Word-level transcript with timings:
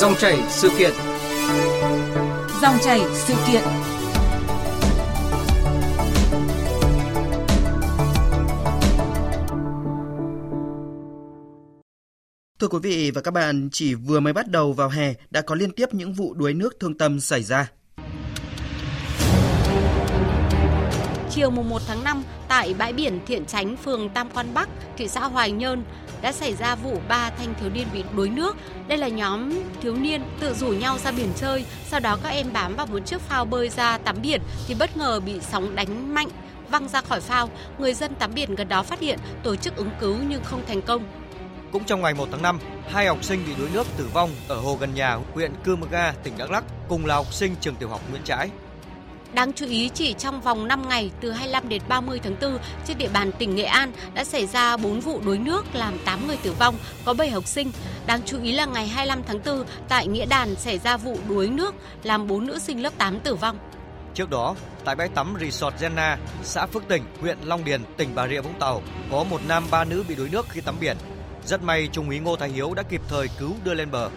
Dòng 0.00 0.14
chảy 0.18 0.38
sự 0.48 0.70
kiện. 0.78 0.90
Dòng 2.62 2.74
chảy 2.84 3.00
sự 3.14 3.34
kiện. 3.48 3.62
Thưa 12.58 12.68
quý 12.68 12.78
vị 12.82 13.10
và 13.10 13.20
các 13.20 13.30
bạn, 13.30 13.68
chỉ 13.72 13.94
vừa 13.94 14.20
mới 14.20 14.32
bắt 14.32 14.48
đầu 14.48 14.72
vào 14.72 14.88
hè 14.88 15.14
đã 15.30 15.40
có 15.40 15.54
liên 15.54 15.70
tiếp 15.70 15.88
những 15.92 16.12
vụ 16.12 16.34
đuối 16.34 16.54
nước 16.54 16.76
thương 16.80 16.98
tâm 16.98 17.20
xảy 17.20 17.42
ra. 17.42 17.70
Chiều 21.30 21.50
mùng 21.50 21.68
1 21.68 21.82
tháng 21.86 22.04
5, 22.04 22.22
tại 22.48 22.74
bãi 22.78 22.92
biển 22.92 23.20
Thiện 23.26 23.46
Chánh, 23.46 23.76
phường 23.76 24.08
Tam 24.08 24.30
Quan 24.34 24.54
Bắc, 24.54 24.68
thị 24.96 25.08
xã 25.08 25.20
Hoài 25.20 25.50
Nhơn, 25.50 25.84
đã 26.22 26.32
xảy 26.32 26.54
ra 26.54 26.74
vụ 26.74 27.00
ba 27.08 27.30
thanh 27.30 27.54
thiếu 27.60 27.70
niên 27.70 27.86
bị 27.92 28.04
đuối 28.16 28.28
nước. 28.28 28.56
Đây 28.88 28.98
là 28.98 29.08
nhóm 29.08 29.50
thiếu 29.80 29.96
niên 29.96 30.22
tự 30.40 30.54
rủ 30.54 30.68
nhau 30.68 30.98
ra 30.98 31.10
biển 31.10 31.32
chơi, 31.36 31.64
sau 31.88 32.00
đó 32.00 32.18
các 32.22 32.28
em 32.28 32.52
bám 32.52 32.76
vào 32.76 32.86
một 32.86 32.98
chiếc 33.06 33.20
phao 33.20 33.44
bơi 33.44 33.68
ra 33.68 33.98
tắm 33.98 34.16
biển 34.22 34.40
thì 34.68 34.74
bất 34.74 34.96
ngờ 34.96 35.20
bị 35.20 35.40
sóng 35.40 35.74
đánh 35.74 36.14
mạnh 36.14 36.28
văng 36.70 36.88
ra 36.88 37.00
khỏi 37.00 37.20
phao. 37.20 37.50
Người 37.78 37.94
dân 37.94 38.14
tắm 38.14 38.30
biển 38.34 38.54
gần 38.54 38.68
đó 38.68 38.82
phát 38.82 39.00
hiện 39.00 39.18
tổ 39.42 39.56
chức 39.56 39.76
ứng 39.76 39.90
cứu 40.00 40.16
nhưng 40.28 40.44
không 40.44 40.62
thành 40.68 40.82
công. 40.82 41.02
Cũng 41.72 41.84
trong 41.84 42.02
ngày 42.02 42.14
1 42.14 42.28
tháng 42.30 42.42
5, 42.42 42.58
hai 42.88 43.06
học 43.06 43.24
sinh 43.24 43.44
bị 43.46 43.52
đuối 43.58 43.68
nước 43.72 43.86
tử 43.96 44.08
vong 44.12 44.30
ở 44.48 44.60
hồ 44.60 44.76
gần 44.80 44.94
nhà 44.94 45.18
huyện 45.34 45.52
Cư 45.64 45.76
Mơ 45.76 45.86
Ga, 45.90 46.12
tỉnh 46.22 46.38
Đắk 46.38 46.50
Lắk, 46.50 46.64
cùng 46.88 47.06
là 47.06 47.14
học 47.14 47.32
sinh 47.32 47.54
trường 47.60 47.74
tiểu 47.74 47.88
học 47.88 48.00
Nguyễn 48.10 48.22
Trãi. 48.24 48.48
Đáng 49.32 49.52
chú 49.52 49.66
ý 49.66 49.90
chỉ 49.94 50.12
trong 50.12 50.40
vòng 50.40 50.68
5 50.68 50.88
ngày 50.88 51.10
từ 51.20 51.30
25 51.30 51.68
đến 51.68 51.82
30 51.88 52.20
tháng 52.22 52.36
4 52.40 52.58
trên 52.86 52.98
địa 52.98 53.08
bàn 53.12 53.30
tỉnh 53.38 53.54
Nghệ 53.54 53.64
An 53.64 53.92
đã 54.14 54.24
xảy 54.24 54.46
ra 54.46 54.76
4 54.76 55.00
vụ 55.00 55.20
đuối 55.24 55.38
nước 55.38 55.64
làm 55.72 55.98
8 56.04 56.26
người 56.26 56.36
tử 56.36 56.52
vong, 56.58 56.74
có 57.04 57.14
7 57.14 57.30
học 57.30 57.46
sinh. 57.46 57.70
Đáng 58.06 58.20
chú 58.26 58.42
ý 58.42 58.52
là 58.52 58.66
ngày 58.66 58.88
25 58.88 59.22
tháng 59.26 59.40
4 59.44 59.64
tại 59.88 60.06
Nghĩa 60.06 60.26
Đàn 60.26 60.54
xảy 60.54 60.78
ra 60.78 60.96
vụ 60.96 61.18
đuối 61.28 61.48
nước 61.48 61.74
làm 62.02 62.26
4 62.26 62.46
nữ 62.46 62.58
sinh 62.58 62.82
lớp 62.82 62.92
8 62.98 63.20
tử 63.20 63.34
vong. 63.34 63.58
Trước 64.14 64.30
đó, 64.30 64.54
tại 64.84 64.94
bãi 64.94 65.08
tắm 65.08 65.34
Resort 65.40 65.74
Jenna, 65.76 66.16
xã 66.42 66.66
Phước 66.66 66.88
Tỉnh, 66.88 67.02
huyện 67.20 67.38
Long 67.44 67.64
Điền, 67.64 67.80
tỉnh 67.96 68.14
Bà 68.14 68.28
Rịa 68.28 68.40
Vũng 68.40 68.58
Tàu, 68.58 68.82
có 69.10 69.24
một 69.24 69.40
nam 69.48 69.64
ba 69.70 69.84
nữ 69.84 70.04
bị 70.08 70.14
đuối 70.14 70.28
nước 70.32 70.46
khi 70.48 70.60
tắm 70.60 70.74
biển. 70.80 70.96
Rất 71.44 71.62
may 71.62 71.88
Trung 71.92 72.08
úy 72.08 72.18
Ngô 72.18 72.36
Thái 72.36 72.48
Hiếu 72.48 72.74
đã 72.74 72.82
kịp 72.82 73.00
thời 73.08 73.28
cứu 73.38 73.52
đưa 73.64 73.74
lên 73.74 73.90
bờ. 73.90 74.10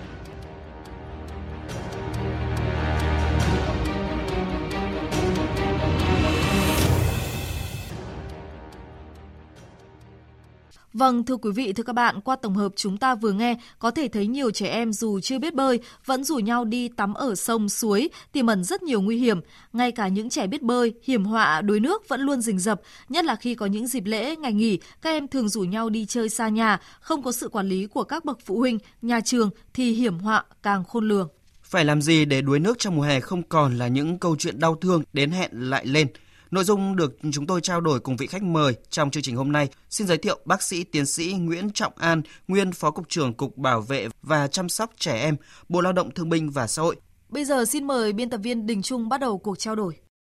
Vâng, 11.00 11.25
thưa 11.25 11.38
quý 11.38 11.52
vị, 11.52 11.73
thưa 11.73 11.83
các 11.83 11.94
bạn, 11.94 12.22
qua 12.22 12.36
tổng 12.36 12.55
hợp 12.55 12.72
chúng 12.75 12.97
ta 12.97 13.16
vừa 13.16 13.31
nghe, 13.31 13.58
có 13.80 13.92
thể 13.92 14.08
thấy 14.08 14.28
nhiều 14.28 14.52
trẻ 14.52 14.67
em 14.67 14.94
dù 14.94 15.19
chưa 15.19 15.39
biết 15.39 15.53
bơi, 15.53 15.80
vẫn 16.06 16.23
rủ 16.23 16.36
nhau 16.36 16.66
đi 16.66 16.89
tắm 16.89 17.14
ở 17.14 17.36
sông, 17.36 17.69
suối, 17.69 18.09
tiềm 18.31 18.47
ẩn 18.47 18.64
rất 18.64 18.83
nhiều 18.83 19.02
nguy 19.02 19.17
hiểm. 19.17 19.39
Ngay 19.73 19.91
cả 19.91 20.08
những 20.08 20.30
trẻ 20.30 20.47
biết 20.47 20.61
bơi, 20.61 20.94
hiểm 21.03 21.25
họa, 21.25 21.61
đuối 21.61 21.80
nước 21.80 22.09
vẫn 22.09 22.22
luôn 22.22 22.41
rình 22.41 22.59
rập, 22.59 22.81
nhất 23.09 23.25
là 23.25 23.36
khi 23.36 23.56
có 23.56 23.66
những 23.66 23.88
dịp 23.88 24.06
lễ, 24.06 24.36
ngày 24.36 24.53
nghỉ, 24.53 24.80
các 25.02 25.09
em 25.09 25.28
thường 25.28 25.50
rủ 25.50 25.61
nhau 25.61 25.89
đi 25.89 26.06
chơi 26.06 26.30
xa 26.30 26.50
nhà, 26.50 26.80
không 27.00 27.23
có 27.23 27.31
sự 27.31 27.50
quản 27.50 27.69
lý 27.69 27.86
của 27.86 28.03
các 28.03 28.25
bậc 28.25 28.39
phụ 28.45 28.59
huynh, 28.59 28.78
nhà 29.02 29.22
trường 29.22 29.50
thì 29.73 29.91
hiểm 29.91 30.19
họa 30.19 30.44
càng 30.63 30.84
khôn 30.84 31.08
lường. 31.08 31.28
Phải 31.63 31.86
làm 31.86 32.02
gì 32.02 32.25
để 32.25 32.41
đuối 32.41 32.59
nước 32.59 32.80
trong 32.80 32.95
mùa 32.95 33.03
hè 33.03 33.19
không 33.19 33.44
còn 33.44 33.78
là 33.78 33.88
những 33.88 34.19
câu 34.19 34.36
chuyện 34.36 34.59
đau 34.59 34.75
thương 34.75 35.03
đến 35.13 35.31
hẹn 35.31 35.52
lại 35.53 35.86
lên– 35.86 36.08
Nội 36.52 36.64
dung 36.64 36.95
được 36.95 37.17
chúng 37.31 37.47
tôi 37.47 37.61
trao 37.61 37.81
đổi 37.81 38.00
cùng 38.00 38.17
vị 38.17 38.28
khách 38.28 38.44
mời 38.44 38.75
trong 38.89 39.11
chương 39.11 39.23
trình 39.23 39.36
hôm 39.36 39.52
nay. 39.52 39.69
Xin 39.89 40.08
giới 40.08 40.17
thiệu 40.17 40.39
bác 40.45 40.61
sĩ 40.61 40.83
tiến 40.83 41.06
sĩ 41.06 41.33
Nguyễn 41.33 41.72
Trọng 41.72 41.94
An, 41.97 42.22
nguyên 42.47 42.72
Phó 42.72 42.91
Cục 42.91 43.09
trưởng 43.09 43.33
Cục 43.33 43.58
Bảo 43.58 43.81
vệ 43.81 44.08
và 44.22 44.47
Chăm 44.47 44.69
sóc 44.69 44.91
Trẻ 44.97 45.19
Em, 45.19 45.36
Bộ 45.69 45.81
Lao 45.81 45.94
động 45.94 46.11
Thương 46.11 46.30
binh 46.30 46.50
và 46.50 46.67
Xã 46.67 46.81
hội. 46.81 46.95
Bây 47.30 47.45
giờ 47.45 47.66
xin 47.66 47.88
mời 47.88 48.14
biên 48.14 48.30
tập 48.30 48.38
viên 48.38 48.66
Đình 48.66 48.81
Trung 48.81 49.09
bắt 49.09 49.22
đầu 49.22 49.38
cuộc 49.38 49.59
trao 49.59 49.75
đổi. 49.75 49.96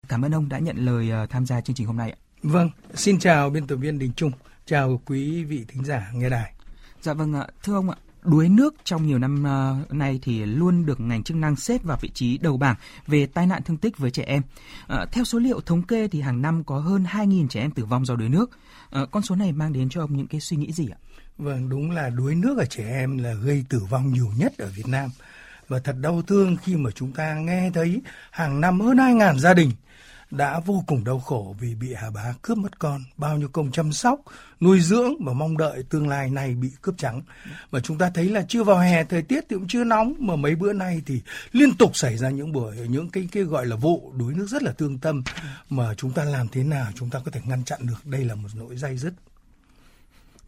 Cảm 0.08 0.22
ơn 0.22 0.34
ông 0.34 0.48
đã 0.48 0.58
nhận 0.58 0.76
lời 0.76 1.10
ờ, 1.10 1.26
tham 1.30 1.46
gia 1.46 1.60
chương 1.60 1.76
trình 1.76 1.86
hôm 1.86 1.96
nay. 1.96 2.16
Vâng, 2.42 2.70
xin 2.94 3.18
chào 3.18 3.50
biên 3.50 3.66
tập 3.66 3.76
viên 3.76 3.98
Đình 3.98 4.12
Trung, 4.16 4.32
chào 4.66 5.00
quý 5.06 5.44
vị 5.44 5.64
thính 5.68 5.84
giả 5.84 6.10
nghe 6.14 6.28
đài. 6.28 6.52
Dạ 7.02 7.14
vâng 7.14 7.34
ạ, 7.34 7.46
thưa 7.62 7.74
ông 7.74 7.90
ạ, 7.90 7.96
đuối 8.22 8.48
nước 8.48 8.74
trong 8.84 9.06
nhiều 9.06 9.18
năm 9.18 9.44
uh, 9.82 9.92
nay 9.92 10.18
thì 10.22 10.46
luôn 10.46 10.86
được 10.86 11.00
ngành 11.00 11.22
chức 11.22 11.36
năng 11.36 11.56
xếp 11.56 11.82
vào 11.82 11.98
vị 12.00 12.10
trí 12.14 12.38
đầu 12.38 12.56
bảng 12.56 12.76
về 13.06 13.26
tai 13.26 13.46
nạn 13.46 13.62
thương 13.62 13.76
tích 13.76 13.98
với 13.98 14.10
trẻ 14.10 14.22
em. 14.22 14.42
Uh, 14.92 15.12
theo 15.12 15.24
số 15.24 15.38
liệu 15.38 15.60
thống 15.60 15.82
kê 15.82 16.08
thì 16.08 16.20
hàng 16.20 16.42
năm 16.42 16.64
có 16.64 16.78
hơn 16.78 17.04
2.000 17.04 17.48
trẻ 17.48 17.60
em 17.60 17.70
tử 17.70 17.84
vong 17.84 18.06
do 18.06 18.16
đuối 18.16 18.28
nước. 18.28 18.50
Uh, 19.02 19.10
con 19.10 19.22
số 19.22 19.34
này 19.34 19.52
mang 19.52 19.72
đến 19.72 19.88
cho 19.88 20.00
ông 20.00 20.16
những 20.16 20.26
cái 20.26 20.40
suy 20.40 20.56
nghĩ 20.56 20.72
gì 20.72 20.88
ạ? 20.90 20.98
Vâng, 21.38 21.68
đúng 21.68 21.90
là 21.90 22.10
đuối 22.10 22.34
nước 22.34 22.58
ở 22.58 22.64
trẻ 22.64 22.90
em 22.90 23.18
là 23.18 23.34
gây 23.34 23.64
tử 23.68 23.80
vong 23.90 24.12
nhiều 24.12 24.32
nhất 24.36 24.58
ở 24.58 24.70
Việt 24.76 24.88
Nam. 24.88 25.10
Và 25.68 25.78
thật 25.78 25.96
đau 26.00 26.22
thương 26.22 26.56
khi 26.56 26.76
mà 26.76 26.90
chúng 26.90 27.12
ta 27.12 27.34
nghe 27.34 27.70
thấy 27.74 28.00
hàng 28.30 28.60
năm 28.60 28.80
hơn 28.80 28.96
2.000 28.96 29.38
gia 29.38 29.54
đình 29.54 29.70
đã 30.30 30.60
vô 30.60 30.84
cùng 30.86 31.04
đau 31.04 31.18
khổ 31.18 31.56
vì 31.60 31.74
bị 31.74 31.94
hà 31.94 32.10
bá 32.10 32.34
cướp 32.42 32.58
mất 32.58 32.78
con, 32.78 33.04
bao 33.16 33.36
nhiêu 33.36 33.48
công 33.48 33.72
chăm 33.72 33.92
sóc, 33.92 34.20
nuôi 34.60 34.80
dưỡng 34.80 35.24
và 35.24 35.32
mong 35.32 35.56
đợi 35.56 35.82
tương 35.82 36.08
lai 36.08 36.30
này 36.30 36.54
bị 36.54 36.70
cướp 36.82 36.94
trắng. 36.98 37.22
Mà 37.70 37.80
chúng 37.80 37.98
ta 37.98 38.10
thấy 38.10 38.28
là 38.28 38.44
chưa 38.48 38.64
vào 38.64 38.78
hè 38.78 39.04
thời 39.04 39.22
tiết 39.22 39.44
thì 39.48 39.56
cũng 39.56 39.68
chưa 39.68 39.84
nóng 39.84 40.14
mà 40.18 40.36
mấy 40.36 40.54
bữa 40.54 40.72
nay 40.72 41.02
thì 41.06 41.20
liên 41.52 41.76
tục 41.76 41.96
xảy 41.96 42.16
ra 42.16 42.30
những 42.30 42.52
buổi 42.52 42.76
những 42.88 43.10
cái 43.10 43.28
cái 43.32 43.42
gọi 43.42 43.66
là 43.66 43.76
vụ 43.76 44.12
đuối 44.16 44.34
nước 44.34 44.46
rất 44.48 44.62
là 44.62 44.72
thương 44.72 44.98
tâm 44.98 45.22
mà 45.70 45.94
chúng 45.94 46.12
ta 46.12 46.24
làm 46.24 46.48
thế 46.48 46.64
nào 46.64 46.90
chúng 46.94 47.10
ta 47.10 47.20
có 47.24 47.30
thể 47.30 47.40
ngăn 47.44 47.64
chặn 47.64 47.86
được 47.86 48.06
đây 48.06 48.24
là 48.24 48.34
một 48.34 48.48
nỗi 48.54 48.76
dây 48.76 48.96
dứt. 48.96 49.14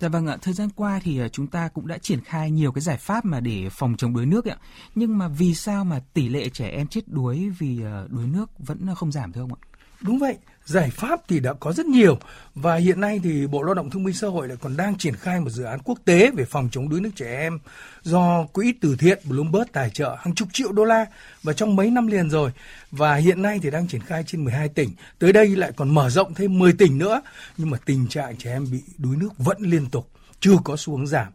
Dạ 0.00 0.08
vâng 0.08 0.26
ạ, 0.26 0.36
thời 0.42 0.54
gian 0.54 0.68
qua 0.76 1.00
thì 1.04 1.20
à, 1.20 1.28
chúng 1.28 1.46
ta 1.46 1.68
cũng 1.68 1.86
đã 1.86 1.98
triển 1.98 2.20
khai 2.20 2.50
nhiều 2.50 2.72
cái 2.72 2.82
giải 2.82 2.96
pháp 2.96 3.24
mà 3.24 3.40
để 3.40 3.68
phòng 3.70 3.96
chống 3.96 4.14
đuối 4.14 4.26
nước 4.26 4.44
ạ. 4.44 4.56
Nhưng 4.94 5.18
mà 5.18 5.28
vì 5.28 5.54
sao 5.54 5.84
mà 5.84 6.00
tỷ 6.14 6.28
lệ 6.28 6.48
trẻ 6.48 6.68
em 6.68 6.86
chết 6.86 7.08
đuối 7.08 7.50
vì 7.58 7.82
à, 7.84 8.04
đuối 8.08 8.26
nước 8.26 8.50
vẫn 8.58 8.86
không 8.96 9.12
giảm 9.12 9.32
thưa 9.32 9.40
ông 9.40 9.54
ạ? 9.54 9.71
Đúng 10.02 10.18
vậy, 10.18 10.36
giải 10.64 10.90
pháp 10.90 11.20
thì 11.28 11.40
đã 11.40 11.52
có 11.52 11.72
rất 11.72 11.86
nhiều 11.86 12.18
và 12.54 12.76
hiện 12.76 13.00
nay 13.00 13.20
thì 13.24 13.46
Bộ 13.46 13.62
Lao 13.62 13.74
động 13.74 13.90
Thương 13.90 14.04
binh 14.04 14.14
Xã 14.14 14.26
hội 14.28 14.48
lại 14.48 14.56
còn 14.60 14.76
đang 14.76 14.98
triển 14.98 15.16
khai 15.16 15.40
một 15.40 15.50
dự 15.50 15.64
án 15.64 15.78
quốc 15.84 15.98
tế 16.04 16.30
về 16.30 16.44
phòng 16.44 16.68
chống 16.72 16.88
đuối 16.88 17.00
nước 17.00 17.10
trẻ 17.16 17.36
em 17.36 17.58
do 18.02 18.46
quỹ 18.52 18.74
từ 18.80 18.96
thiện 18.98 19.18
Bloomberg 19.24 19.68
tài 19.72 19.90
trợ 19.90 20.16
hàng 20.20 20.34
chục 20.34 20.48
triệu 20.52 20.72
đô 20.72 20.84
la 20.84 21.06
và 21.42 21.52
trong 21.52 21.76
mấy 21.76 21.90
năm 21.90 22.06
liền 22.06 22.30
rồi. 22.30 22.50
Và 22.90 23.14
hiện 23.14 23.42
nay 23.42 23.60
thì 23.62 23.70
đang 23.70 23.88
triển 23.88 24.00
khai 24.00 24.24
trên 24.26 24.44
12 24.44 24.68
tỉnh. 24.68 24.90
Tới 25.18 25.32
đây 25.32 25.56
lại 25.56 25.72
còn 25.76 25.94
mở 25.94 26.10
rộng 26.10 26.34
thêm 26.34 26.58
10 26.58 26.72
tỉnh 26.72 26.98
nữa 26.98 27.22
nhưng 27.56 27.70
mà 27.70 27.78
tình 27.84 28.06
trạng 28.08 28.36
trẻ 28.36 28.52
em 28.52 28.66
bị 28.72 28.82
đuối 28.98 29.16
nước 29.16 29.38
vẫn 29.38 29.58
liên 29.60 29.90
tục 29.90 30.08
chưa 30.42 30.56
có 30.64 30.76
xu 30.76 30.96
hướng 30.96 31.06
giảm. 31.06 31.32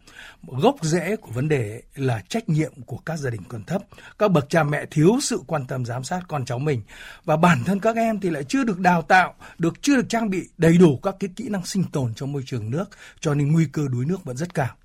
Gốc 0.47 0.75
rễ 0.81 1.16
của 1.16 1.31
vấn 1.31 1.50
đề 1.50 1.81
là 1.95 2.22
trách 2.29 2.50
nhiệm 2.50 2.73
của 2.85 2.97
các 2.97 3.18
gia 3.18 3.29
đình 3.29 3.41
còn 3.47 3.63
thấp. 3.63 3.81
Các 4.19 4.31
bậc 4.31 4.50
cha 4.50 4.63
mẹ 4.63 4.85
thiếu 4.91 5.18
sự 5.22 5.40
quan 5.47 5.68
tâm 5.68 5.85
giám 5.85 6.03
sát 6.03 6.22
con 6.28 6.45
cháu 6.45 6.59
mình 6.59 6.81
và 7.25 7.38
bản 7.38 7.63
thân 7.66 7.79
các 7.79 7.95
em 7.95 8.19
thì 8.19 8.29
lại 8.29 8.44
chưa 8.44 8.63
được 8.63 8.79
đào 8.79 9.01
tạo, 9.01 9.34
được 9.57 9.81
chưa 9.81 9.95
được 9.95 10.09
trang 10.09 10.29
bị 10.29 10.50
đầy 10.57 10.78
đủ 10.78 11.00
các 11.03 11.16
cái 11.19 11.29
kỹ 11.35 11.50
năng 11.50 11.66
sinh 11.66 11.84
tồn 11.84 12.13
trong 12.13 12.31
môi 12.31 12.44
trường 12.45 12.72
nước, 12.72 12.85
cho 13.19 13.34
nên 13.34 13.51
nguy 13.51 13.66
cơ 13.66 13.88
đuối 13.91 14.06
nước 14.06 14.23
vẫn 14.25 14.38
rất 14.38 14.53
cao. 14.53 14.75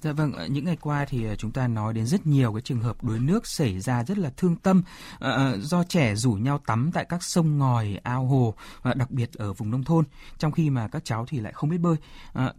Dạ 0.00 0.12
vâng, 0.12 0.32
ờ, 0.32 0.46
những 0.46 0.64
ngày 0.64 0.76
qua 0.80 1.04
thì 1.08 1.24
ờ, 1.24 1.36
chúng 1.36 1.50
ta 1.50 1.68
nói 1.68 1.94
đến 1.94 2.06
rất 2.06 2.26
nhiều 2.26 2.52
cái 2.52 2.62
trường 2.62 2.80
hợp 2.80 3.04
đuối 3.04 3.18
nước 3.18 3.46
xảy 3.46 3.80
ra 3.80 4.04
rất 4.04 4.18
là 4.18 4.30
thương 4.36 4.56
tâm 4.56 4.82
ờ, 5.18 5.58
do 5.60 5.84
trẻ 5.84 6.14
rủ 6.14 6.32
nhau 6.32 6.60
tắm 6.66 6.90
tại 6.94 7.04
các 7.08 7.22
sông 7.22 7.58
ngòi, 7.58 7.98
ao 8.02 8.26
hồ, 8.26 8.54
và 8.82 8.94
đặc 8.94 9.10
biệt 9.10 9.32
ở 9.32 9.52
vùng 9.52 9.70
nông 9.70 9.84
thôn, 9.84 10.04
trong 10.38 10.52
khi 10.52 10.70
mà 10.70 10.88
các 10.88 11.04
cháu 11.04 11.26
thì 11.28 11.40
lại 11.40 11.52
không 11.52 11.70
biết 11.70 11.78
bơi. 11.78 11.96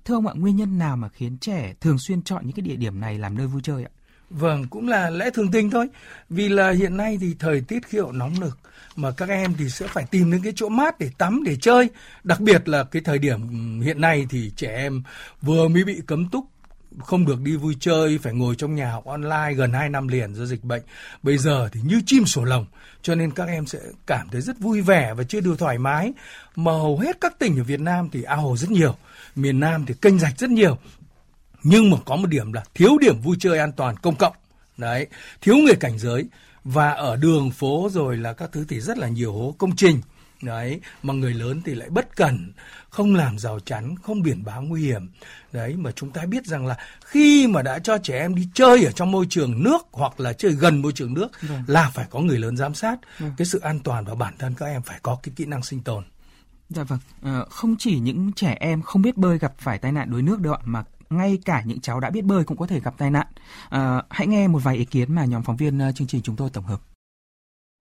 Thưa 0.06 0.16
ông 0.16 0.28
ạ, 0.28 0.34
nguyên 0.38 0.56
nhân 0.56 0.78
nào 0.78 0.98
mà 0.98 1.10
khiến 1.10 1.38
trẻ 1.38 1.74
thường 1.82 1.98
xuyên 2.00 2.22
chọn 2.22 2.46
những 2.46 2.56
cái 2.56 2.62
địa 2.62 2.76
điểm 2.76 3.00
này 3.00 3.18
làm 3.18 3.38
nơi 3.38 3.48
vui 3.48 3.62
chơi 3.64 3.84
ạ? 3.84 3.90
Vâng, 4.30 4.68
cũng 4.68 4.88
là 4.88 5.10
lẽ 5.10 5.30
thường 5.34 5.52
tình 5.52 5.70
thôi. 5.70 5.88
Vì 6.30 6.50
là 6.50 6.72
hiện 6.72 6.98
nay 6.98 7.18
thì 7.22 7.36
thời 7.40 7.62
tiết 7.62 7.88
khí 7.88 7.98
hậu 7.98 8.12
nóng 8.12 8.40
nực 8.40 8.60
mà 8.96 9.12
các 9.12 9.30
em 9.30 9.54
thì 9.58 9.70
sẽ 9.70 9.88
phải 9.88 10.06
tìm 10.12 10.32
đến 10.32 10.42
cái 10.44 10.54
chỗ 10.56 10.70
mát 10.70 11.00
để 11.00 11.10
tắm 11.18 11.44
để 11.44 11.56
chơi. 11.62 11.90
Đặc 12.24 12.40
biệt 12.40 12.70
là 12.70 12.84
cái 12.84 13.02
thời 13.06 13.20
điểm 13.20 13.40
hiện 13.82 14.02
nay 14.02 14.28
thì 14.30 14.52
trẻ 14.56 14.76
em 14.76 15.04
vừa 15.42 15.68
mới 15.68 15.84
bị 15.84 16.02
cấm 16.08 16.30
túc 16.30 16.46
không 17.00 17.26
được 17.26 17.42
đi 17.42 17.56
vui 17.56 17.76
chơi, 17.80 18.18
phải 18.18 18.34
ngồi 18.34 18.56
trong 18.56 18.76
nhà 18.76 18.92
học 18.92 19.06
online 19.06 19.54
gần 19.56 19.74
2 19.74 19.90
năm 19.90 20.08
liền 20.08 20.36
do 20.36 20.46
dịch 20.46 20.64
bệnh. 20.64 20.82
Bây 21.24 21.38
giờ 21.38 21.70
thì 21.72 21.82
như 21.84 22.02
chim 22.06 22.26
sổ 22.26 22.44
lồng, 22.44 22.66
cho 23.02 23.16
nên 23.16 23.32
các 23.32 23.48
em 23.48 23.66
sẽ 23.66 23.80
cảm 24.08 24.30
thấy 24.30 24.42
rất 24.42 24.60
vui 24.60 24.82
vẻ 24.82 25.14
và 25.14 25.24
chưa 25.24 25.40
được 25.40 25.60
thoải 25.60 25.78
mái. 25.78 26.14
Mà 26.56 26.72
hầu 26.72 26.98
hết 26.98 27.22
các 27.22 27.40
tỉnh 27.40 27.58
ở 27.58 27.64
Việt 27.64 27.80
Nam 27.80 28.10
thì 28.12 28.24
ao 28.24 28.42
hồ 28.42 28.58
rất 28.58 28.72
nhiều, 28.72 28.96
miền 29.36 29.60
Nam 29.60 29.86
thì 29.86 29.94
kênh 30.02 30.20
rạch 30.20 30.40
rất 30.40 30.50
nhiều. 30.50 30.78
Nhưng 31.64 31.90
mà 31.90 31.98
có 32.06 32.16
một 32.16 32.28
điểm 32.28 32.54
là 32.54 32.64
thiếu 32.74 32.98
điểm 32.98 33.22
vui 33.22 33.38
chơi 33.40 33.60
an 33.60 33.72
toàn 33.72 33.98
công 33.98 34.16
cộng. 34.16 34.34
Đấy, 34.78 35.08
thiếu 35.42 35.56
người 35.56 35.76
cảnh 35.76 36.00
giới 36.00 36.26
và 36.64 36.92
ở 36.92 37.16
đường 37.16 37.52
phố 37.52 37.90
rồi 37.92 38.18
là 38.18 38.34
các 38.34 38.50
thứ 38.52 38.66
thì 38.70 38.82
rất 38.82 38.98
là 38.98 39.08
nhiều 39.08 39.34
hố 39.34 39.56
công 39.58 39.76
trình 39.76 40.02
đấy 40.42 40.82
mà 41.04 41.14
người 41.14 41.34
lớn 41.34 41.62
thì 41.66 41.76
lại 41.76 41.90
bất 41.90 42.16
cẩn 42.16 42.54
không 42.90 43.16
làm 43.16 43.40
rào 43.40 43.60
chắn 43.60 43.96
không 44.04 44.22
biển 44.22 44.44
báo 44.44 44.62
nguy 44.62 44.82
hiểm 44.82 45.10
đấy 45.52 45.76
mà 45.78 45.92
chúng 45.92 46.12
ta 46.12 46.26
biết 46.26 46.46
rằng 46.46 46.66
là 46.66 46.78
khi 47.06 47.48
mà 47.48 47.62
đã 47.62 47.80
cho 47.80 47.98
trẻ 47.98 48.20
em 48.20 48.36
đi 48.36 48.48
chơi 48.54 48.86
ở 48.86 48.92
trong 48.92 49.12
môi 49.12 49.26
trường 49.30 49.64
nước 49.64 49.88
hoặc 49.92 50.20
là 50.20 50.34
chơi 50.34 50.52
gần 50.52 50.82
môi 50.82 50.92
trường 50.92 51.14
nước 51.14 51.28
vâng. 51.42 51.64
là 51.68 51.92
phải 51.94 52.06
có 52.10 52.20
người 52.20 52.40
lớn 52.40 52.58
giám 52.58 52.74
sát 52.74 53.00
vâng. 53.20 53.34
cái 53.38 53.46
sự 53.46 53.60
an 53.60 53.80
toàn 53.80 54.06
và 54.06 54.16
bản 54.16 54.34
thân 54.40 54.54
các 54.58 54.66
em 54.66 54.82
phải 54.82 55.00
có 55.02 55.20
cái 55.24 55.34
kỹ 55.36 55.46
năng 55.46 55.64
sinh 55.64 55.82
tồn 55.84 56.04
dạ 56.70 56.84
vâng 56.84 57.00
à, 57.22 57.46
không 57.50 57.76
chỉ 57.80 58.00
những 58.00 58.32
trẻ 58.34 58.58
em 58.60 58.82
không 58.82 59.02
biết 59.02 59.18
bơi 59.18 59.38
gặp 59.38 59.54
phải 59.58 59.78
tai 59.78 59.92
nạn 59.92 60.12
đuối 60.12 60.22
nước 60.22 60.40
đâu 60.40 60.54
ạ 60.54 60.60
mà 60.64 60.84
ngay 61.10 61.40
cả 61.46 61.64
những 61.66 61.82
cháu 61.82 62.00
đã 62.00 62.10
biết 62.10 62.24
bơi 62.24 62.44
cũng 62.44 62.58
có 62.58 62.68
thể 62.68 62.80
gặp 62.80 62.94
tai 62.98 63.12
nạn. 63.12 63.28
À, 63.70 64.04
hãy 64.10 64.28
nghe 64.28 64.48
một 64.48 64.60
vài 64.64 64.76
ý 64.76 64.86
kiến 64.86 65.16
mà 65.16 65.26
nhóm 65.26 65.44
phóng 65.44 65.58
viên 65.58 65.80
chương 65.96 66.08
trình 66.08 66.22
chúng 66.22 66.36
tôi 66.36 66.50
tổng 66.50 66.64
hợp 66.64 66.82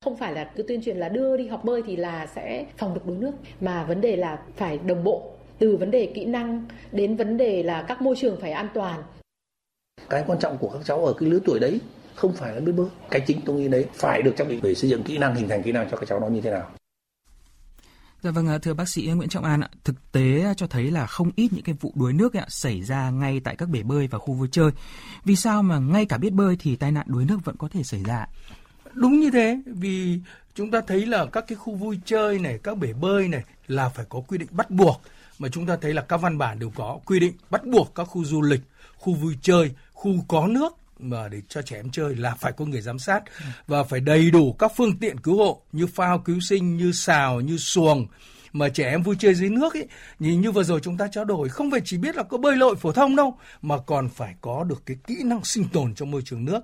không 0.04 0.16
phải 0.16 0.32
là 0.32 0.50
cứ 0.56 0.62
tuyên 0.62 0.82
truyền 0.82 0.96
là 0.96 1.08
đưa 1.08 1.36
đi 1.36 1.46
học 1.48 1.64
bơi 1.64 1.82
thì 1.86 1.96
là 1.96 2.26
sẽ 2.26 2.66
phòng 2.76 2.94
được 2.94 3.06
đuối 3.06 3.16
nước 3.16 3.32
mà 3.60 3.84
vấn 3.84 4.00
đề 4.00 4.16
là 4.16 4.38
phải 4.56 4.78
đồng 4.78 5.04
bộ 5.04 5.32
từ 5.58 5.76
vấn 5.76 5.90
đề 5.90 6.12
kỹ 6.14 6.24
năng 6.24 6.66
đến 6.92 7.16
vấn 7.16 7.36
đề 7.36 7.62
là 7.62 7.82
các 7.88 8.02
môi 8.02 8.16
trường 8.16 8.40
phải 8.40 8.52
an 8.52 8.68
toàn 8.74 9.02
cái 10.08 10.24
quan 10.26 10.38
trọng 10.38 10.58
của 10.58 10.68
các 10.68 10.82
cháu 10.84 11.06
ở 11.06 11.12
cái 11.12 11.28
lứa 11.28 11.38
tuổi 11.44 11.58
đấy 11.58 11.80
không 12.14 12.32
phải 12.32 12.54
là 12.54 12.60
biết 12.60 12.72
bơi 12.72 12.86
cái 13.10 13.20
chính 13.26 13.40
tôi 13.44 13.56
nghĩ 13.56 13.68
đấy 13.68 13.86
phải 13.94 14.22
được 14.22 14.34
trang 14.36 14.48
bị 14.48 14.60
về 14.60 14.74
xây 14.74 14.90
dựng 14.90 15.02
kỹ 15.02 15.18
năng 15.18 15.34
hình 15.34 15.48
thành 15.48 15.62
kỹ 15.62 15.72
năng 15.72 15.90
cho 15.90 15.96
các 15.96 16.08
cháu 16.08 16.20
nó 16.20 16.26
như 16.26 16.40
thế 16.40 16.50
nào 16.50 16.70
Dạ 18.22 18.30
vâng, 18.30 18.60
thưa 18.62 18.74
bác 18.74 18.88
sĩ 18.88 19.02
Nguyễn 19.06 19.28
Trọng 19.28 19.44
An, 19.44 19.60
thực 19.84 20.12
tế 20.12 20.54
cho 20.56 20.66
thấy 20.66 20.90
là 20.90 21.06
không 21.06 21.30
ít 21.36 21.52
những 21.52 21.64
cái 21.64 21.74
vụ 21.80 21.92
đuối 21.94 22.12
nước 22.12 22.32
xảy 22.48 22.82
ra 22.82 23.10
ngay 23.10 23.40
tại 23.44 23.56
các 23.56 23.68
bể 23.68 23.82
bơi 23.82 24.06
và 24.06 24.18
khu 24.18 24.34
vui 24.34 24.48
chơi. 24.52 24.70
Vì 25.24 25.36
sao 25.36 25.62
mà 25.62 25.78
ngay 25.78 26.06
cả 26.06 26.18
biết 26.18 26.32
bơi 26.32 26.56
thì 26.60 26.76
tai 26.76 26.92
nạn 26.92 27.06
đuối 27.08 27.24
nước 27.24 27.38
vẫn 27.44 27.56
có 27.56 27.68
thể 27.68 27.82
xảy 27.82 28.02
ra? 28.04 28.26
Đúng 28.94 29.20
như 29.20 29.30
thế, 29.30 29.58
vì 29.66 30.18
chúng 30.54 30.70
ta 30.70 30.80
thấy 30.86 31.06
là 31.06 31.26
các 31.26 31.44
cái 31.48 31.56
khu 31.56 31.74
vui 31.74 32.00
chơi 32.04 32.38
này, 32.38 32.58
các 32.62 32.78
bể 32.78 32.92
bơi 32.92 33.28
này 33.28 33.42
là 33.66 33.88
phải 33.88 34.06
có 34.08 34.20
quy 34.20 34.38
định 34.38 34.48
bắt 34.50 34.70
buộc. 34.70 35.02
Mà 35.38 35.48
chúng 35.48 35.66
ta 35.66 35.76
thấy 35.80 35.94
là 35.94 36.02
các 36.02 36.16
văn 36.16 36.38
bản 36.38 36.58
đều 36.58 36.70
có 36.74 37.00
quy 37.06 37.20
định 37.20 37.32
bắt 37.50 37.64
buộc 37.64 37.94
các 37.94 38.04
khu 38.04 38.24
du 38.24 38.42
lịch, 38.42 38.60
khu 38.96 39.14
vui 39.14 39.38
chơi, 39.42 39.70
khu 39.92 40.12
có 40.28 40.46
nước 40.46 40.76
mà 40.98 41.28
để 41.28 41.42
cho 41.48 41.62
trẻ 41.62 41.76
em 41.76 41.90
chơi 41.90 42.16
là 42.16 42.34
phải 42.34 42.52
có 42.52 42.64
người 42.64 42.80
giám 42.80 42.98
sát. 42.98 43.22
Và 43.66 43.82
phải 43.82 44.00
đầy 44.00 44.30
đủ 44.30 44.52
các 44.52 44.72
phương 44.76 44.96
tiện 44.98 45.20
cứu 45.20 45.36
hộ 45.36 45.62
như 45.72 45.86
phao 45.86 46.18
cứu 46.18 46.40
sinh, 46.40 46.76
như 46.76 46.92
xào, 46.92 47.40
như 47.40 47.56
xuồng 47.56 48.06
mà 48.52 48.68
trẻ 48.68 48.90
em 48.90 49.02
vui 49.02 49.16
chơi 49.18 49.34
dưới 49.34 49.50
nước 49.50 49.74
ấy. 49.74 49.88
Nhìn 50.18 50.40
như 50.40 50.52
vừa 50.52 50.62
rồi 50.62 50.80
chúng 50.82 50.96
ta 50.96 51.08
trao 51.12 51.24
đổi 51.24 51.48
không 51.48 51.70
phải 51.70 51.80
chỉ 51.84 51.98
biết 51.98 52.16
là 52.16 52.22
có 52.22 52.38
bơi 52.38 52.56
lội 52.56 52.76
phổ 52.76 52.92
thông 52.92 53.16
đâu 53.16 53.38
mà 53.62 53.78
còn 53.78 54.08
phải 54.08 54.34
có 54.40 54.64
được 54.64 54.82
cái 54.86 54.96
kỹ 55.06 55.16
năng 55.24 55.44
sinh 55.44 55.64
tồn 55.72 55.94
trong 55.94 56.10
môi 56.10 56.22
trường 56.24 56.44
nước 56.44 56.60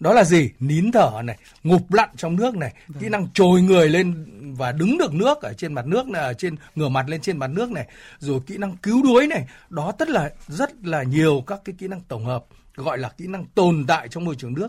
đó 0.00 0.12
là 0.12 0.24
gì? 0.24 0.50
Nín 0.60 0.92
thở 0.92 1.10
này 1.24 1.36
ngụp 1.62 1.92
lặn 1.92 2.08
trong 2.16 2.36
nước 2.36 2.56
này 2.56 2.74
vâng. 2.88 3.02
kỹ 3.02 3.08
năng 3.08 3.26
trồi 3.34 3.62
người 3.62 3.88
lên 3.88 4.26
và 4.56 4.72
đứng 4.72 4.98
được 4.98 5.14
nước 5.14 5.42
ở 5.42 5.52
trên 5.52 5.74
mặt 5.74 5.86
nước 5.86 6.08
này 6.08 6.22
ở 6.22 6.34
trên 6.34 6.56
ngửa 6.74 6.88
mặt 6.88 7.08
lên 7.08 7.20
trên 7.20 7.38
mặt 7.38 7.50
nước 7.50 7.70
này 7.70 7.86
rồi 8.18 8.40
kỹ 8.46 8.56
năng 8.58 8.76
cứu 8.76 9.02
đuối 9.02 9.26
này. 9.26 9.48
Đó 9.70 9.92
tất 9.92 10.08
là 10.10 10.30
rất 10.48 10.86
là 10.86 11.02
nhiều 11.02 11.44
các 11.46 11.60
cái 11.64 11.74
kỹ 11.78 11.88
năng 11.88 12.00
tổng 12.00 12.24
hợp 12.24 12.44
gọi 12.74 12.98
là 12.98 13.08
kỹ 13.08 13.26
năng 13.26 13.44
tồn 13.44 13.84
tại 13.88 14.08
trong 14.08 14.24
môi 14.24 14.34
trường 14.38 14.54
nước. 14.54 14.68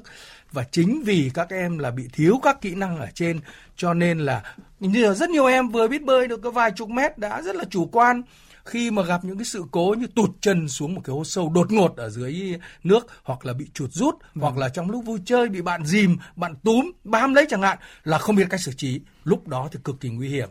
Và 0.51 0.63
chính 0.71 1.03
vì 1.05 1.31
các 1.33 1.49
em 1.49 1.77
là 1.77 1.91
bị 1.91 2.07
thiếu 2.13 2.39
các 2.43 2.61
kỹ 2.61 2.75
năng 2.75 2.97
ở 2.97 3.07
trên 3.13 3.39
cho 3.75 3.93
nên 3.93 4.19
là 4.19 4.55
như 4.79 5.05
là 5.05 5.13
rất 5.13 5.29
nhiều 5.29 5.45
em 5.45 5.69
vừa 5.69 5.87
biết 5.87 6.03
bơi 6.03 6.27
được 6.27 6.41
có 6.43 6.51
vài 6.51 6.71
chục 6.71 6.89
mét 6.89 7.17
đã 7.17 7.41
rất 7.41 7.55
là 7.55 7.63
chủ 7.69 7.85
quan 7.85 8.21
khi 8.69 8.91
mà 8.91 9.01
gặp 9.01 9.25
những 9.25 9.37
cái 9.37 9.45
sự 9.45 9.65
cố 9.71 9.95
như 9.97 10.07
tụt 10.07 10.29
chân 10.41 10.69
xuống 10.69 10.95
một 10.95 11.01
cái 11.03 11.13
hố 11.13 11.23
sâu 11.23 11.51
đột 11.55 11.71
ngột 11.71 11.97
ở 11.97 12.09
dưới 12.09 12.59
nước 12.83 13.07
hoặc 13.23 13.45
là 13.45 13.53
bị 13.53 13.65
chuột 13.73 13.91
rút 13.91 14.15
ừ. 14.19 14.41
hoặc 14.41 14.57
là 14.57 14.69
trong 14.69 14.89
lúc 14.91 15.05
vui 15.05 15.19
chơi 15.25 15.49
bị 15.49 15.61
bạn 15.61 15.85
dìm 15.85 16.17
bạn 16.35 16.55
túm 16.63 16.91
bám 17.03 17.33
lấy 17.33 17.45
chẳng 17.49 17.61
hạn 17.61 17.77
là 18.03 18.17
không 18.17 18.35
biết 18.35 18.47
cách 18.49 18.61
xử 18.61 18.73
trí. 18.73 19.01
Lúc 19.23 19.47
đó 19.47 19.69
thì 19.71 19.79
cực 19.83 19.99
kỳ 19.99 20.09
nguy 20.09 20.29
hiểm. 20.29 20.49